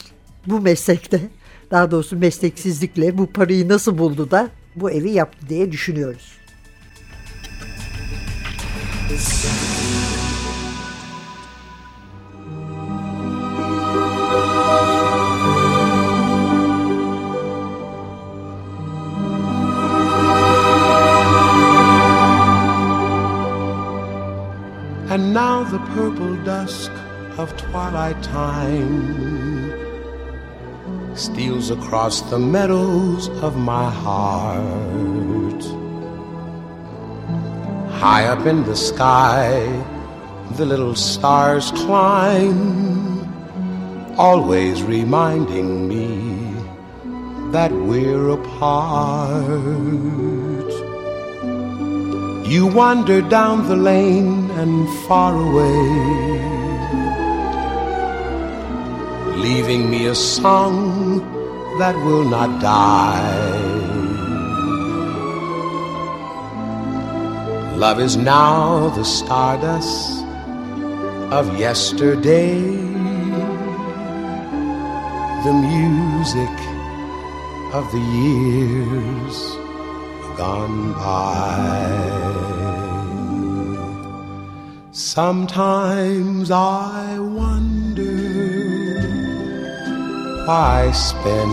bu 0.48 0.62
meslekte 0.62 1.22
daha 1.72 1.92
doğrusu 1.92 2.18
mesleksizlikle 2.18 3.18
bu 3.18 3.28
parayı 3.28 3.70
nasıl 3.70 3.98
buldu 3.98 4.32
da 4.32 4.50
bu 4.76 4.92
evi 4.92 5.10
yaptı 5.10 5.50
diye 5.50 5.72
düşünüyoruz. 5.72 6.38
Purple 25.94 26.36
dusk 26.44 26.92
of 27.38 27.56
twilight 27.58 28.22
time 28.24 29.88
steals 31.18 31.72
across 31.72 32.22
the 32.30 32.38
meadows 32.38 33.30
of 33.42 33.58
my 33.58 33.90
heart. 33.90 35.64
High 38.00 38.26
up 38.26 38.46
in 38.46 38.64
the 38.64 38.76
sky, 38.76 39.50
the 40.52 40.66
little 40.66 40.96
stars 40.96 41.72
climb, 41.72 43.26
always 44.18 44.84
reminding 44.84 45.88
me 45.88 46.54
that 47.52 47.72
we're 47.72 48.30
apart. 48.30 49.48
You 52.48 52.68
wander 52.68 53.22
down 53.22 53.68
the 53.68 53.76
lane 53.76 54.47
and 54.58 54.90
far 55.06 55.34
away, 55.36 55.82
leaving 59.38 59.88
me 59.92 60.08
a 60.08 60.16
song 60.16 61.20
that 61.78 61.96
will 62.06 62.24
not 62.24 62.60
die. 62.60 63.78
Love 67.76 68.00
is 68.00 68.18
now 68.18 68.90
the 68.90 69.04
stardust 69.04 70.24
of 71.32 71.60
yesterday, 71.60 72.60
the 75.46 75.54
music 75.54 76.56
of 77.78 77.86
the 77.92 78.04
years 78.18 79.38
gone 80.36 80.94
by. 80.94 82.67
Sometimes 84.98 86.50
I 86.50 87.20
wonder 87.20 88.18
why 90.48 90.88
I 90.88 90.92
spend 90.92 91.52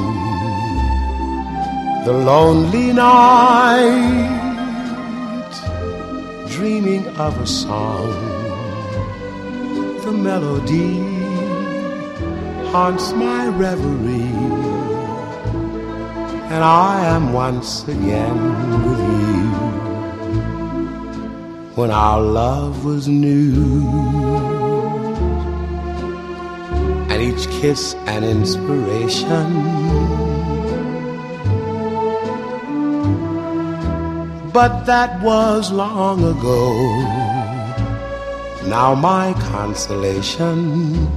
the 2.07 2.13
lonely 2.25 2.95
night 2.95 3.93
dreaming 6.49 7.07
of 7.19 7.39
a 7.39 7.47
song. 7.47 8.09
The 10.05 10.13
melody 10.13 11.01
haunts 12.71 13.13
my 13.13 13.49
reverie, 13.49 14.41
and 16.49 16.65
I 16.65 17.05
am 17.05 17.35
once 17.35 17.87
again 17.87 18.89
with 18.89 19.01
you. 19.01 19.34
When 21.75 21.91
our 21.91 22.21
love 22.21 22.85
was 22.85 23.09
new, 23.09 23.83
and 27.11 27.21
each 27.21 27.49
kiss 27.61 27.95
an 28.07 28.23
inspiration. 28.23 29.49
But 34.53 34.85
that 34.85 35.21
was 35.21 35.73
long 35.73 36.23
ago. 36.23 36.61
Now 38.69 38.95
my 38.95 39.33
consolation 39.51 41.09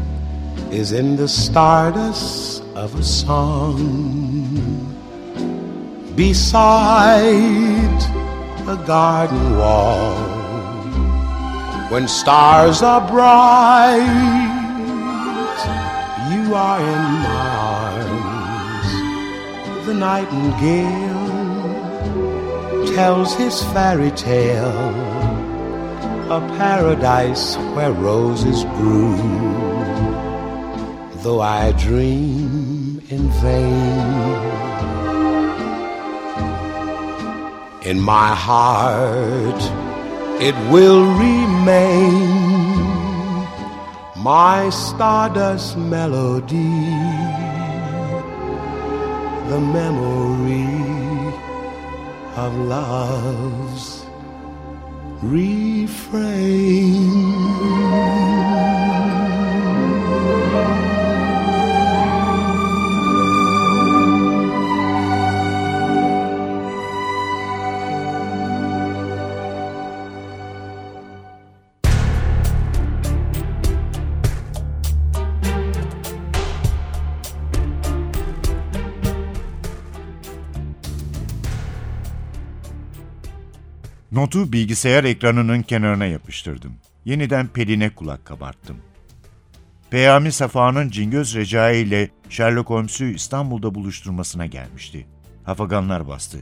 is 0.72 0.92
in 0.92 1.18
the 1.18 1.28
stardust 1.28 2.64
of 2.74 2.96
a 2.96 3.04
song 3.04 3.78
beside 6.16 8.02
a 8.68 8.76
garden 8.88 9.56
wall. 9.60 10.37
When 11.90 12.08
stars 12.10 12.82
are 12.82 13.00
bright, 13.00 14.02
you 16.30 16.54
are 16.54 16.80
in 16.82 17.04
my 17.24 17.50
arms. 17.80 18.92
The 19.86 19.94
nightingale 19.94 21.28
tells 22.94 23.34
his 23.36 23.64
fairy 23.72 24.12
tale, 24.12 24.90
a 26.30 26.42
paradise 26.58 27.56
where 27.74 27.94
roses 27.94 28.66
grew. 28.76 29.16
Though 31.24 31.40
I 31.40 31.72
dream 31.72 33.02
in 33.10 33.30
vain, 33.40 34.36
in 37.90 38.02
my 38.02 38.36
heart 38.36 39.87
it 40.40 40.56
will 40.72 41.04
remain 41.18 42.58
my 44.18 44.70
stardust 44.70 45.78
melody, 45.78 46.92
the 49.50 49.60
memory 49.60 50.68
of 52.36 52.56
love's 52.56 54.06
refrain. 55.24 56.78
Notu 84.18 84.54
bilgisayar 84.54 85.04
ekranının 85.04 85.62
kenarına 85.62 86.06
yapıştırdım. 86.06 86.74
Yeniden 87.06 87.48
Pelin'e 87.48 87.90
kulak 87.90 88.26
kabarttım. 88.26 88.78
Peyami 89.90 90.32
Safa'nın 90.32 90.90
Cingöz 90.90 91.36
Recai 91.36 91.78
ile 91.78 92.10
Sherlock 92.30 92.70
Holmes'u 92.70 93.06
İstanbul'da 93.06 93.76
buluşturmasına 93.76 94.46
gelmişti. 94.46 95.08
Hafaganlar 95.44 96.08
bastı. 96.08 96.38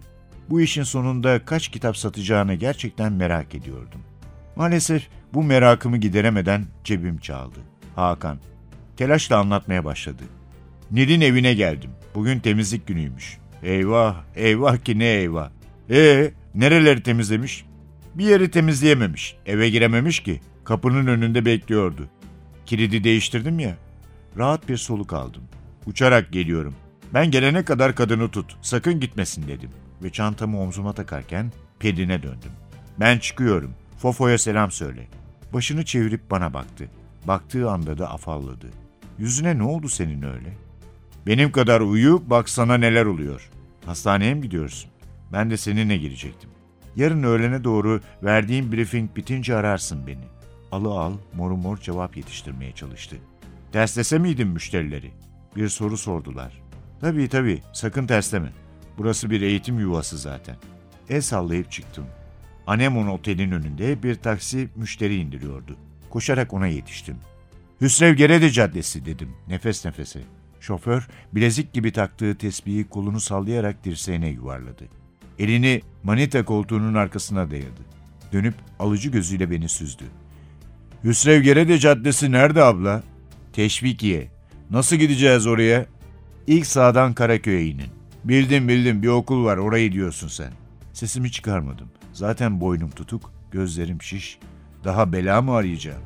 Bu 0.49 0.61
işin 0.61 0.83
sonunda 0.83 1.45
kaç 1.45 1.67
kitap 1.67 1.97
satacağını 1.97 2.53
gerçekten 2.53 3.13
merak 3.13 3.55
ediyordum. 3.55 4.01
Maalesef 4.55 5.07
bu 5.33 5.43
merakımı 5.43 5.97
gideremeden 5.97 6.65
cebim 6.83 7.17
çaldı. 7.17 7.59
Hakan. 7.95 8.37
Telaşla 8.97 9.37
anlatmaya 9.37 9.85
başladı. 9.85 10.23
Nil'in 10.91 11.21
evine 11.21 11.53
geldim. 11.53 11.91
Bugün 12.15 12.39
temizlik 12.39 12.87
günüymüş. 12.87 13.37
Eyvah, 13.63 14.23
eyvah 14.35 14.77
ki 14.77 14.99
ne 14.99 15.05
eyvah. 15.05 15.49
Ee, 15.89 16.31
nereleri 16.55 17.03
temizlemiş? 17.03 17.65
Bir 18.15 18.25
yeri 18.25 18.51
temizleyememiş. 18.51 19.35
Eve 19.45 19.69
girememiş 19.69 20.19
ki. 20.19 20.41
Kapının 20.63 21.07
önünde 21.07 21.45
bekliyordu. 21.45 22.07
Kilidi 22.65 23.03
değiştirdim 23.03 23.59
ya. 23.59 23.77
Rahat 24.37 24.69
bir 24.69 24.77
soluk 24.77 25.13
aldım. 25.13 25.43
Uçarak 25.85 26.31
geliyorum. 26.31 26.75
Ben 27.13 27.31
gelene 27.31 27.65
kadar 27.65 27.95
kadını 27.95 28.31
tut. 28.31 28.57
Sakın 28.61 28.99
gitmesin 28.99 29.47
dedim. 29.47 29.69
Ve 30.03 30.09
çantamı 30.09 30.61
omzuma 30.61 30.93
takarken 30.93 31.51
Pelin'e 31.79 32.23
döndüm. 32.23 32.51
Ben 32.99 33.17
çıkıyorum. 33.17 33.71
Fofo'ya 33.97 34.37
selam 34.37 34.71
söyle. 34.71 35.07
Başını 35.53 35.85
çevirip 35.85 36.31
bana 36.31 36.53
baktı. 36.53 36.89
Baktığı 37.27 37.69
anda 37.69 37.97
da 37.97 38.11
afalladı. 38.11 38.67
Yüzüne 39.19 39.57
ne 39.57 39.63
oldu 39.63 39.89
senin 39.89 40.21
öyle? 40.21 40.53
Benim 41.27 41.51
kadar 41.51 41.81
uyu 41.81 42.23
bak 42.27 42.49
sana 42.49 42.77
neler 42.77 43.05
oluyor. 43.05 43.49
Hastaneye 43.85 44.33
mi 44.33 44.41
gidiyorsun? 44.41 44.91
Ben 45.33 45.49
de 45.49 45.57
seninle 45.57 45.97
girecektim. 45.97 46.49
Yarın 46.95 47.23
öğlene 47.23 47.63
doğru 47.63 48.01
verdiğim 48.23 48.71
briefing 48.71 49.15
bitince 49.15 49.55
ararsın 49.55 50.07
beni. 50.07 50.23
Alı 50.71 50.89
al, 50.89 51.13
moru 51.33 51.57
mor 51.57 51.77
cevap 51.77 52.17
yetiştirmeye 52.17 52.71
çalıştı. 52.71 53.15
Terslese 53.71 54.19
miydin 54.19 54.47
müşterileri? 54.47 55.11
Bir 55.55 55.69
soru 55.69 55.97
sordular. 55.97 56.61
Tabii 57.01 57.29
tabii, 57.29 57.61
sakın 57.73 58.07
tersleme. 58.07 58.51
Burası 58.97 59.29
bir 59.29 59.41
eğitim 59.41 59.79
yuvası 59.79 60.17
zaten. 60.17 60.55
El 61.09 61.21
sallayıp 61.21 61.71
çıktım. 61.71 62.05
Anemon 62.67 63.07
Otel'in 63.07 63.51
önünde 63.51 64.03
bir 64.03 64.15
taksi 64.15 64.69
müşteri 64.75 65.15
indiriyordu. 65.15 65.77
Koşarak 66.09 66.53
ona 66.53 66.67
yetiştim. 66.67 67.17
Hüsrev 67.81 68.15
Gerede 68.15 68.49
Caddesi 68.49 69.05
dedim 69.05 69.29
nefes 69.47 69.85
nefese. 69.85 70.21
Şoför 70.59 71.07
bilezik 71.33 71.73
gibi 71.73 71.91
taktığı 71.91 72.37
tesbihi 72.37 72.89
kolunu 72.89 73.19
sallayarak 73.19 73.83
dirseğine 73.83 74.29
yuvarladı. 74.29 74.85
Elini 75.39 75.81
manita 76.03 76.45
koltuğunun 76.45 76.93
arkasına 76.93 77.51
dayadı. 77.51 77.81
Dönüp 78.33 78.55
alıcı 78.79 79.09
gözüyle 79.09 79.51
beni 79.51 79.69
süzdü. 79.69 80.03
Hüsrev 81.03 81.41
Gerede 81.41 81.79
Caddesi 81.79 82.31
nerede 82.31 82.63
abla? 82.63 83.03
Teşvikiye. 83.53 84.27
Nasıl 84.69 84.95
gideceğiz 84.95 85.47
oraya? 85.47 85.85
İlk 86.47 86.67
sağdan 86.67 87.13
Karaköy'e 87.13 87.65
inin. 87.65 87.89
Bildim 88.23 88.67
bildim 88.67 89.03
bir 89.03 89.07
okul 89.07 89.45
var 89.45 89.57
orayı 89.57 89.91
diyorsun 89.91 90.27
sen. 90.27 90.51
Sesimi 90.93 91.31
çıkarmadım. 91.31 91.87
Zaten 92.13 92.61
boynum 92.61 92.89
tutuk, 92.89 93.31
gözlerim 93.51 94.01
şiş. 94.01 94.37
Daha 94.83 95.13
bela 95.13 95.41
mı 95.41 95.53
arayacağım? 95.53 96.01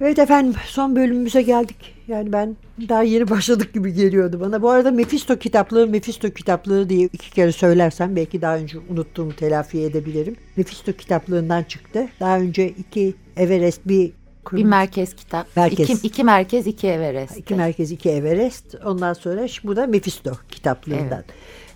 Evet 0.00 0.18
efendim 0.18 0.54
son 0.66 0.96
bölümümüze 0.96 1.42
geldik. 1.42 1.94
Yani 2.08 2.32
ben 2.32 2.56
daha 2.88 3.02
yeni 3.02 3.30
başladık 3.30 3.74
gibi 3.74 3.92
geliyordu 3.92 4.40
bana. 4.40 4.62
Bu 4.62 4.70
arada 4.70 4.90
Mephisto 4.90 5.36
kitaplığı, 5.36 5.86
Mephisto 5.86 6.30
kitaplığı 6.30 6.88
diye 6.88 7.08
iki 7.12 7.30
kere 7.30 7.52
söylersem 7.52 8.16
belki 8.16 8.42
daha 8.42 8.56
önce 8.56 8.78
unuttuğumu 8.90 9.36
telafi 9.36 9.80
edebilirim. 9.80 10.36
Mephisto 10.56 10.92
kitaplığından 10.92 11.62
çıktı. 11.62 12.08
Daha 12.20 12.38
önce 12.38 12.68
iki 12.68 13.14
Everest 13.36 13.80
bir 13.88 14.12
Bir 14.52 14.64
merkez 14.64 15.16
kitap. 15.16 15.46
Merkez. 15.56 15.90
İki, 15.90 16.06
iki 16.06 16.24
merkez, 16.24 16.66
iki 16.66 16.88
Everest. 16.88 17.36
İki 17.36 17.54
merkez, 17.54 17.92
iki 17.92 18.10
Everest. 18.10 18.74
Ondan 18.84 19.12
sonra 19.12 19.46
bu 19.64 19.76
da 19.76 19.86
Mephisto 19.86 20.32
kitaplığından. 20.50 21.24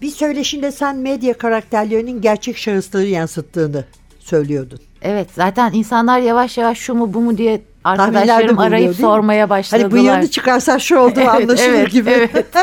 Bir 0.03 0.09
söyleşinde 0.09 0.73
sen 0.73 0.97
medya 0.97 1.39
karakterlerinin 1.39 2.21
gerçek 2.21 2.57
şahısları 2.57 3.07
yansıttığını 3.07 3.85
söylüyordun. 4.19 4.79
Evet 5.03 5.29
zaten 5.33 5.73
insanlar 5.73 6.21
yavaş 6.21 6.59
yavaş 6.59 6.79
şu 6.79 6.95
mu 6.95 7.15
bu 7.15 7.21
mu 7.21 7.39
diye 7.39 7.63
arkadaşlarım 7.85 8.49
bulunuyor, 8.49 8.69
arayıp 8.69 8.97
sormaya 8.97 9.51
başladılar. 9.51 9.91
Hani 9.91 10.03
bıyığını 10.03 10.31
çıkarsan 10.31 10.79
şu 10.79 10.99
olduğu 10.99 11.21
Evet, 11.21 11.29
anlaşılır 11.29 11.75
evet, 11.75 11.93
gibi. 11.93 12.11
evet. 12.11 12.47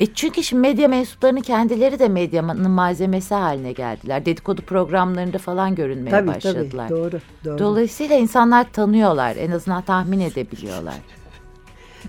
E 0.00 0.06
çünkü 0.06 0.42
şimdi 0.42 0.60
medya 0.60 0.88
mensuplarının 0.88 1.40
kendileri 1.40 1.98
de 1.98 2.08
medyanın 2.08 2.70
malzemesi 2.70 3.34
haline 3.34 3.72
geldiler. 3.72 4.26
Dedikodu 4.26 4.62
programlarında 4.62 5.38
falan 5.38 5.74
görünmeye 5.74 6.10
tabii 6.10 6.28
başladılar. 6.28 6.88
tabii 6.88 6.98
doğru. 6.98 7.20
doğru. 7.44 7.58
Dolayısıyla 7.58 8.16
insanlar 8.16 8.72
tanıyorlar. 8.72 9.36
En 9.36 9.50
azından 9.50 9.82
tahmin 9.82 10.20
edebiliyorlar. 10.20 10.94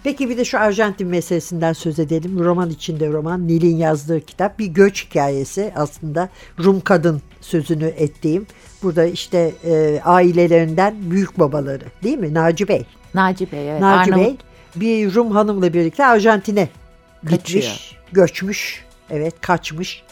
Peki 0.04 0.30
bir 0.30 0.38
de 0.38 0.46
şu 0.46 0.60
Arjantin 0.60 1.08
meselesinden 1.08 1.74
söz 1.74 2.00
edelim. 2.00 2.40
Roman 2.44 2.70
içinde 2.70 3.08
roman. 3.08 3.48
Nil'in 3.48 3.78
yazdığı 3.78 4.22
kitap. 4.22 4.60
Bir 4.60 4.66
göç 4.66 5.06
hikayesi 5.06 5.74
aslında. 5.76 6.30
Rum 6.64 6.82
kadın 6.82 7.22
sözünü 7.42 7.86
ettiğim. 7.86 8.48
Burada 8.86 9.06
işte 9.06 9.52
e, 9.66 10.02
ailelerinden 10.04 10.96
büyük 11.12 11.40
babaları 11.40 11.84
değil 12.04 12.18
mi? 12.18 12.34
Naci 12.34 12.68
Bey. 12.68 12.86
Naci 13.14 13.52
Bey, 13.52 13.70
evet. 13.72 13.82
Naci 13.82 14.12
Arnavut- 14.12 14.26
Bey 14.26 14.36
bir 14.76 15.14
Rum 15.16 15.32
hanımla 15.32 15.74
birlikte 15.74 16.06
Arjantin'e 16.06 16.70
Kaçıyor. 17.30 17.64
gitmiş, 17.64 17.96
göçmüş, 18.12 18.86
evet 19.10 19.34
kaçmış. 19.42 20.04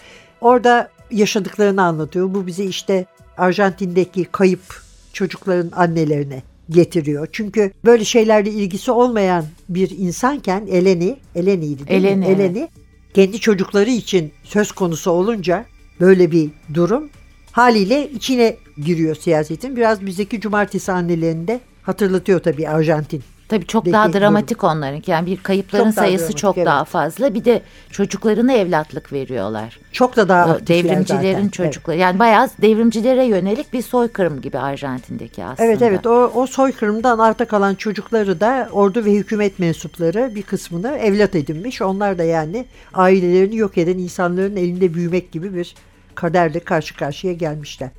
Orada 0.41 0.89
yaşadıklarını 1.11 1.83
anlatıyor. 1.83 2.33
Bu 2.33 2.47
bizi 2.47 2.65
işte 2.65 3.05
Arjantin'deki 3.37 4.25
kayıp 4.25 4.81
çocukların 5.13 5.71
annelerine 5.75 6.43
getiriyor. 6.69 7.27
Çünkü 7.31 7.71
böyle 7.85 8.05
şeylerle 8.05 8.49
ilgisi 8.49 8.91
olmayan 8.91 9.45
bir 9.69 9.89
insanken 9.97 10.67
Eleni, 10.71 11.17
Eleni'ydi 11.35 11.87
değil 11.87 12.03
Eleni, 12.03 12.19
mi? 12.19 12.25
Eleni 12.25 12.69
kendi 13.13 13.39
çocukları 13.39 13.89
için 13.89 14.31
söz 14.43 14.71
konusu 14.71 15.11
olunca 15.11 15.65
böyle 15.99 16.31
bir 16.31 16.49
durum 16.73 17.09
haliyle 17.53 18.09
içine 18.09 18.57
giriyor 18.77 19.15
siyasetin. 19.15 19.75
Biraz 19.75 20.05
bizdeki 20.05 20.41
cumartesi 20.41 20.91
annelerinde 20.91 21.59
hatırlatıyor 21.83 22.39
tabii 22.39 22.69
Arjantin. 22.69 23.23
Tabii 23.47 23.67
çok 23.67 23.85
Deki 23.85 23.93
daha 23.93 24.13
dramatik 24.13 24.63
onlarınki. 24.63 25.11
Yani 25.11 25.25
bir 25.25 25.37
kayıpların 25.37 25.83
Çok 25.83 25.95
daha 25.95 26.05
sayısı 26.05 26.23
dramatik, 26.23 26.37
çok 26.37 26.57
evet. 26.57 26.67
daha 26.67 26.85
fazla. 26.85 27.33
Bir 27.33 27.45
de 27.45 27.61
çocuklarına 27.91 28.53
evlatlık 28.53 29.13
veriyorlar. 29.13 29.79
Çok 29.91 30.15
da 30.15 30.29
daha 30.29 30.67
devrimcilerin 30.67 31.33
zaten. 31.33 31.49
çocukları. 31.49 31.97
Yani 31.97 32.19
bayağı 32.19 32.49
devrimcilere 32.61 33.23
yönelik 33.23 33.73
bir 33.73 33.81
soykırım 33.81 34.41
gibi 34.41 34.59
Arjantin'deki 34.59 35.43
aslında. 35.43 35.69
Evet 35.69 35.81
evet, 35.81 35.91
evet 35.91 36.07
o, 36.07 36.31
o 36.35 36.47
soykırımdan 36.47 37.19
arta 37.19 37.45
kalan 37.45 37.75
çocukları 37.75 38.39
da 38.39 38.69
ordu 38.71 39.05
ve 39.05 39.13
hükümet 39.13 39.59
mensupları 39.59 40.31
bir 40.35 40.43
kısmını 40.43 40.97
evlat 40.97 41.35
edinmiş. 41.35 41.81
Onlar 41.81 42.17
da 42.17 42.23
yani 42.23 42.65
ailelerini 42.93 43.55
yok 43.55 43.77
eden 43.77 43.97
insanların 43.97 44.55
elinde 44.55 44.93
büyümek 44.93 45.31
gibi 45.31 45.55
bir 45.55 45.75
kaderle 46.15 46.59
karşı 46.59 46.95
karşıya 46.95 47.33
gelmişler. 47.33 47.89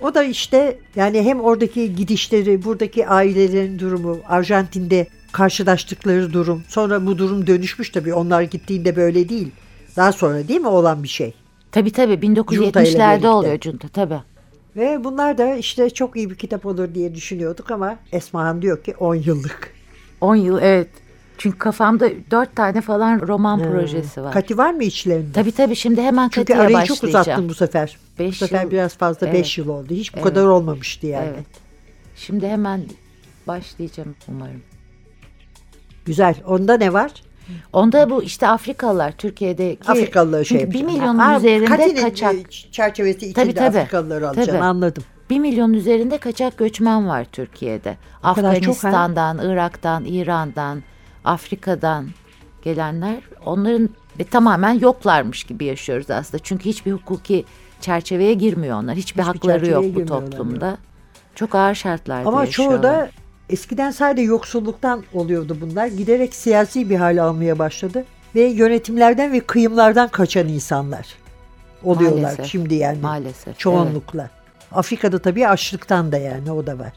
O 0.00 0.14
da 0.14 0.22
işte 0.22 0.78
yani 0.96 1.22
hem 1.22 1.40
oradaki 1.40 1.94
gidişleri, 1.94 2.64
buradaki 2.64 3.08
ailelerin 3.08 3.78
durumu, 3.78 4.18
Arjantin'de 4.28 5.06
karşılaştıkları 5.32 6.32
durum. 6.32 6.62
Sonra 6.68 7.06
bu 7.06 7.18
durum 7.18 7.46
dönüşmüş 7.46 7.90
tabii. 7.90 8.14
Onlar 8.14 8.42
gittiğinde 8.42 8.96
böyle 8.96 9.28
değil. 9.28 9.50
Daha 9.96 10.12
sonra 10.12 10.48
değil 10.48 10.60
mi 10.60 10.68
olan 10.68 11.02
bir 11.02 11.08
şey? 11.08 11.34
Tabii 11.72 11.92
tabii 11.92 12.20
Junta 12.22 12.82
ile 12.82 12.90
1970'lerde 12.90 13.10
birlikte. 13.10 13.28
oluyor 13.28 13.58
Junta 13.60 13.88
tabii. 13.88 14.20
Ve 14.76 15.04
bunlar 15.04 15.38
da 15.38 15.54
işte 15.54 15.90
çok 15.90 16.16
iyi 16.16 16.30
bir 16.30 16.34
kitap 16.34 16.66
olur 16.66 16.94
diye 16.94 17.14
düşünüyorduk 17.14 17.70
ama 17.70 17.96
Esmahan 18.12 18.62
diyor 18.62 18.82
ki 18.82 18.94
10 18.98 19.14
yıllık. 19.14 19.74
10 20.20 20.36
yıl 20.36 20.58
evet. 20.62 20.88
Çünkü 21.42 21.58
kafamda 21.58 22.08
4 22.30 22.56
tane 22.56 22.80
falan 22.80 23.20
roman 23.20 23.62
projesi 23.62 24.22
var. 24.22 24.32
Kati 24.32 24.58
var 24.58 24.72
mı 24.72 24.84
içlerinde? 24.84 25.32
Tabii 25.32 25.52
tabii 25.52 25.76
şimdi 25.76 26.02
hemen 26.02 26.28
Çünkü 26.28 26.40
Katı'ya 26.46 26.60
arayı 26.64 26.74
başlayacağım. 26.76 26.98
çok 27.12 27.20
uzattın 27.22 27.48
bu 27.48 27.54
sefer. 27.54 27.96
Beş 28.18 28.30
bu 28.30 28.34
sefer 28.46 28.62
yıl. 28.62 28.70
biraz 28.70 28.96
fazla 28.96 29.26
5 29.26 29.34
Evet. 29.34 29.58
yıl 29.58 29.68
oldu. 29.68 29.86
Hiç 29.90 30.14
bu 30.14 30.16
Evet. 30.18 30.24
kadar 30.28 30.44
olmamıştı 30.46 31.06
yani. 31.06 31.28
Evet. 31.34 31.46
Şimdi 32.16 32.48
hemen 32.48 32.80
başlayacağım 33.46 34.14
umarım. 34.28 34.62
Güzel. 36.04 36.34
Onda 36.46 36.76
ne 36.76 36.92
var? 36.92 37.10
Onda 37.72 38.10
bu 38.10 38.22
işte 38.22 38.48
Afrikalılar 38.48 39.12
Türkiye'deki 39.12 39.90
Afrikalıları 39.90 40.44
şey 40.44 40.58
çünkü 40.58 40.70
bir 40.72 40.78
yapacağım. 40.78 40.98
milyonun 41.00 41.18
Ha, 41.18 41.36
üzerinde 41.38 41.64
Kati'nin, 41.64 42.00
kaçak 42.02 42.34
e, 42.34 42.42
çerçevesi 42.72 43.16
içinde 43.26 43.34
Tabii, 43.34 43.54
tabii. 43.54 43.78
Afrikalıları 43.78 44.28
alacaksın 44.28 44.52
Tabii. 44.52 44.64
anladım. 44.64 45.02
bir 45.30 45.38
milyon 45.38 45.72
üzerinde 45.72 46.18
kaçak 46.18 46.56
göçmen 46.58 47.08
var 47.08 47.26
Türkiye'de. 47.32 47.90
çok, 48.12 48.24
ha? 48.24 48.30
Afganistan'dan, 48.30 49.38
Irak'tan, 49.50 50.04
İran'dan, 50.04 50.82
Afrika'dan 51.24 52.08
gelenler 52.62 53.20
onların 53.46 53.88
ve 54.18 54.24
tamamen 54.24 54.72
yoklarmış 54.72 55.44
gibi 55.44 55.64
yaşıyoruz 55.64 56.10
aslında. 56.10 56.42
Çünkü 56.42 56.64
hiçbir 56.64 56.92
hukuki 56.92 57.44
çerçeveye 57.80 58.34
girmiyor 58.34 58.78
onlar. 58.82 58.96
Hiçbir, 58.96 59.22
hakları 59.22 59.58
çerçeveye 59.58 59.88
yok 59.88 59.96
bu 59.96 60.06
toplumda. 60.06 60.78
Çok 61.34 61.54
ağır 61.54 61.74
şartlarda 61.74 62.28
Ama 62.28 62.44
yaşıyorlar. 62.44 62.76
çoğu 62.76 62.82
da 62.82 63.10
eskiden 63.50 63.90
sadece 63.90 64.22
yoksulluktan 64.22 65.02
oluyordu 65.14 65.56
bunlar. 65.60 65.86
Giderek 65.86 66.34
siyasi 66.34 66.90
bir 66.90 66.96
hal 66.96 67.22
almaya 67.24 67.58
başladı. 67.58 68.04
Ve 68.34 68.42
yönetimlerden 68.42 69.32
ve 69.32 69.40
kıyımlardan 69.40 70.08
kaçan 70.08 70.48
insanlar 70.48 71.06
oluyorlar 71.84 72.22
Maalesef. 72.22 72.46
şimdi 72.46 72.74
yani. 72.74 72.98
Maalesef. 72.98 73.48
evet. 73.48 73.58
Çoğunlukla. 73.58 74.30
Afrika'da 74.72 75.18
tabii 75.18 75.48
açlıktan 75.48 76.12
da 76.12 76.18
yani 76.18 76.52
o 76.52 76.66
da 76.66 76.78
var. 76.78 76.92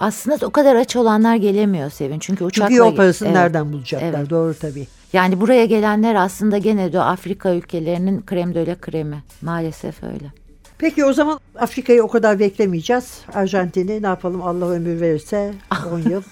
Aslında 0.00 0.46
o 0.46 0.50
kadar 0.50 0.76
aç 0.76 0.96
olanlar 0.96 1.36
gelemiyor 1.36 1.90
Sevin. 1.90 2.18
Çünkü 2.18 2.44
uçakla... 2.44 2.68
Çünkü 2.68 2.78
yol 2.78 2.96
parasını 2.96 3.28
Evet. 3.28 3.36
nereden 3.36 3.72
bulacaklar? 3.72 4.08
Evet. 4.18 4.30
Doğru 4.30 4.54
tabii. 4.54 4.86
Yani 5.12 5.40
buraya 5.40 5.64
gelenler 5.64 6.14
aslında 6.14 6.58
gene 6.58 6.92
de 6.92 7.00
Afrika 7.00 7.54
ülkelerinin 7.54 8.22
krem 8.26 8.54
de 8.54 8.76
kremi. 8.80 9.22
Maalesef 9.42 10.02
öyle. 10.02 10.32
Peki 10.78 11.04
o 11.04 11.12
zaman 11.12 11.40
Afrika'yı 11.58 12.02
o 12.02 12.08
kadar 12.08 12.38
beklemeyeceğiz. 12.38 13.20
Arjantin'i 13.34 14.02
ne 14.02 14.06
yapalım 14.06 14.42
Allah 14.42 14.70
ömür 14.70 15.00
verirse 15.00 15.54
10 15.92 16.10
yıl 16.10 16.22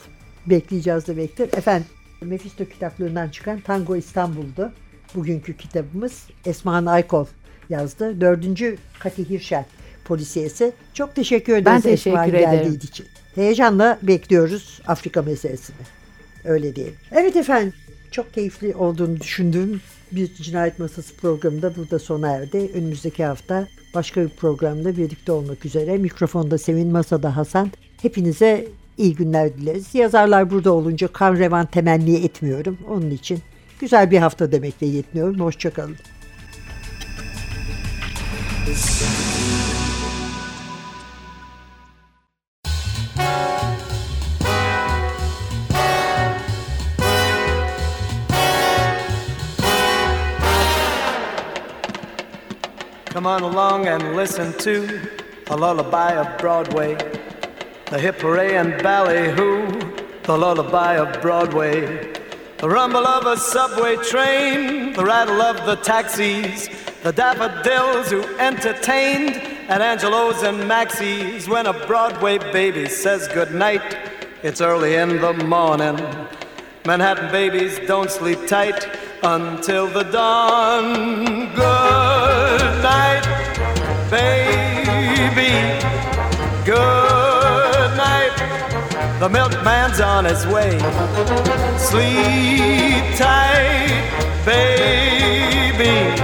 bekleyeceğiz 0.46 1.07
demektir. 1.07 1.48
Efendim 1.57 1.87
Mephisto 2.22 2.64
kitaplığından 2.64 3.29
çıkan 3.29 3.61
Tango 3.61 3.96
İstanbul'du. 3.96 4.72
Bugünkü 5.14 5.57
kitabımız 5.57 6.22
Esma 6.46 6.90
Aykol 6.90 7.26
yazdı. 7.68 8.20
Dördüncü 8.20 8.79
Kati 8.98 9.31
Hirşel 9.31 9.64
polisiyesi. 10.05 10.72
Çok 10.94 11.14
teşekkür 11.14 11.52
ederiz 11.52 11.66
Ben 11.66 11.81
teşekkür 11.81 12.11
Esma 12.11 12.26
ederim. 12.26 12.50
geldiği 12.50 12.87
için. 12.87 13.07
Heyecanla 13.37 13.99
bekliyoruz 14.03 14.81
Afrika 14.87 15.22
meselesini. 15.22 15.77
Öyle 16.44 16.77
diyelim. 16.77 16.94
Evet 17.12 17.37
efendim 17.37 17.72
çok 18.11 18.35
keyifli 18.35 18.75
olduğunu 18.75 19.20
düşündüğüm 19.20 19.81
bir 20.12 20.35
cinayet 20.35 20.79
masası 20.79 21.16
programı 21.16 21.62
da 21.62 21.77
burada 21.77 21.99
sona 21.99 22.33
erdi. 22.33 22.70
Önümüzdeki 22.75 23.25
hafta 23.25 23.68
başka 23.94 24.22
bir 24.22 24.29
programda 24.29 24.96
birlikte 24.96 25.33
olmak 25.33 25.66
üzere. 25.66 25.99
Mikrofonda 25.99 26.59
Sevin, 26.59 26.92
masada 26.92 27.37
Hasan. 27.37 27.70
Hepinize 28.03 28.68
iyi 28.99 29.14
günler 29.14 29.55
dileriz. 29.55 29.94
Yazarlar 29.94 30.51
burada 30.51 30.72
olunca 30.72 31.09
kan 31.09 31.37
revan 31.37 31.66
temenni 31.66 32.16
etmiyorum. 32.16 32.79
Onun 32.88 33.11
için 33.11 33.38
güzel 33.81 34.11
bir 34.11 34.18
hafta 34.18 34.53
demekle 34.53 34.87
yetiniyorum. 34.87 35.40
Hoşçakalın. 35.40 35.96
Come 53.26 53.42
on 53.42 53.52
along 53.52 53.86
and 53.88 54.14
listen 54.14 54.56
to 54.60 55.00
a 55.48 55.56
lullaby 55.56 56.12
of 56.12 56.38
Broadway, 56.38 56.94
the 57.86 57.98
hip 57.98 58.20
hooray 58.20 58.56
and 58.56 58.80
ballyhoo, 58.80 59.66
the 60.22 60.38
lullaby 60.38 60.94
of 60.94 61.20
Broadway, 61.20 62.12
the 62.58 62.68
rumble 62.68 63.04
of 63.04 63.26
a 63.26 63.36
subway 63.36 63.96
train, 63.96 64.92
the 64.92 65.04
rattle 65.04 65.42
of 65.42 65.66
the 65.66 65.74
taxis, 65.74 66.68
the 67.02 67.10
daffodils 67.10 68.12
who 68.12 68.22
entertained 68.36 69.34
at 69.68 69.80
Angelo's 69.80 70.44
and 70.44 70.68
Maxie's 70.68 71.48
when 71.48 71.66
a 71.66 71.72
Broadway 71.88 72.38
baby 72.38 72.88
says 72.88 73.26
goodnight. 73.26 73.98
It's 74.44 74.61
early 74.61 74.94
in 74.94 75.20
the 75.20 75.32
morning. 75.32 75.96
Manhattan 76.84 77.32
babies 77.32 77.80
don't 77.88 78.09
sleep 78.09 78.46
tight 78.46 78.86
until 79.22 79.86
the 79.86 80.02
dawn. 80.04 81.52
Good 81.54 82.82
night, 82.82 83.24
baby. 84.10 85.52
Good 86.64 87.96
night. 87.96 88.34
The 89.20 89.28
milkman's 89.28 90.00
on 90.00 90.24
his 90.24 90.46
way. 90.46 90.78
Sleep 91.78 93.16
tight, 93.16 93.90
baby. 94.44 96.16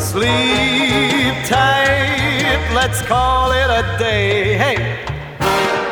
Sleep 0.00 1.34
tight. 1.46 2.72
Let's 2.74 3.02
call 3.02 3.52
it 3.52 3.70
a 3.70 3.96
day. 3.98 4.56
Hey. 4.56 5.04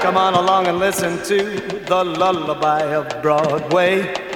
Come 0.02 0.16
on 0.16 0.34
along 0.34 0.66
and 0.66 0.78
listen 0.78 1.22
to 1.26 1.44
the 1.86 2.04
lullaby 2.04 2.92
of 2.92 3.22
Broadway. 3.22 4.31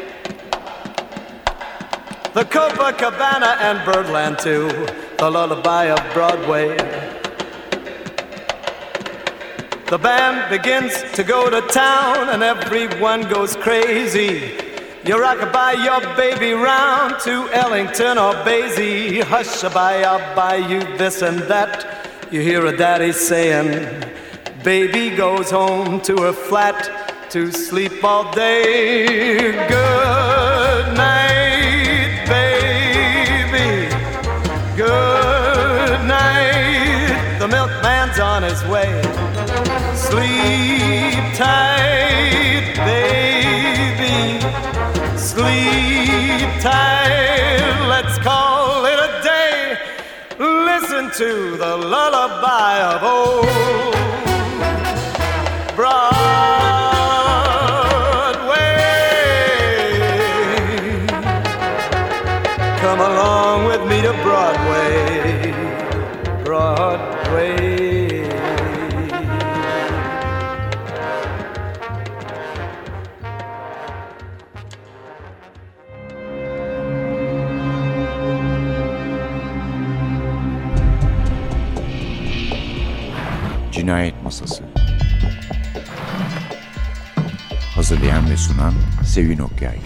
The 2.36 2.44
Copacabana 2.44 3.56
and 3.62 3.82
Birdland 3.86 4.38
too, 4.38 4.68
the 5.16 5.30
lullaby 5.30 5.84
of 5.86 6.12
Broadway. 6.12 6.76
The 9.88 9.96
band 9.96 10.50
begins 10.50 10.92
to 11.14 11.24
go 11.24 11.48
to 11.48 11.62
town 11.68 12.28
and 12.28 12.42
everyone 12.42 13.22
goes 13.30 13.56
crazy. 13.56 14.52
You 15.06 15.18
rock 15.18 15.50
by 15.50 15.72
your 15.82 16.02
baby 16.14 16.52
round 16.52 17.20
to 17.20 17.48
Ellington 17.54 18.18
or 18.18 18.34
Basie. 18.44 19.22
Hush 19.22 19.62
by, 19.72 20.02
I'll 20.02 20.36
buy 20.36 20.56
you 20.56 20.80
this 20.98 21.22
and 21.22 21.38
that. 21.44 22.06
You 22.30 22.42
hear 22.42 22.66
a 22.66 22.76
daddy 22.76 23.12
saying, 23.12 24.04
Baby 24.62 25.08
goes 25.08 25.50
home 25.50 26.02
to 26.02 26.18
her 26.18 26.34
flat 26.34 27.30
to 27.30 27.50
sleep 27.50 28.04
all 28.04 28.30
day. 28.30 29.52
Good 29.68 30.35
his 38.56 38.70
way. 38.70 39.02
Sleep 39.94 41.34
tight, 41.34 42.72
baby. 42.76 44.40
Sleep 45.18 46.60
tight. 46.60 47.86
Let's 47.88 48.18
call 48.18 48.86
it 48.86 48.98
a 48.98 49.20
day. 49.22 49.78
Listen 50.38 51.10
to 51.18 51.56
the 51.56 51.76
lullaby 51.76 52.80
of 52.94 53.02
sunan 88.46 88.74
Sevin 89.02 89.42
Okyay 89.42 89.78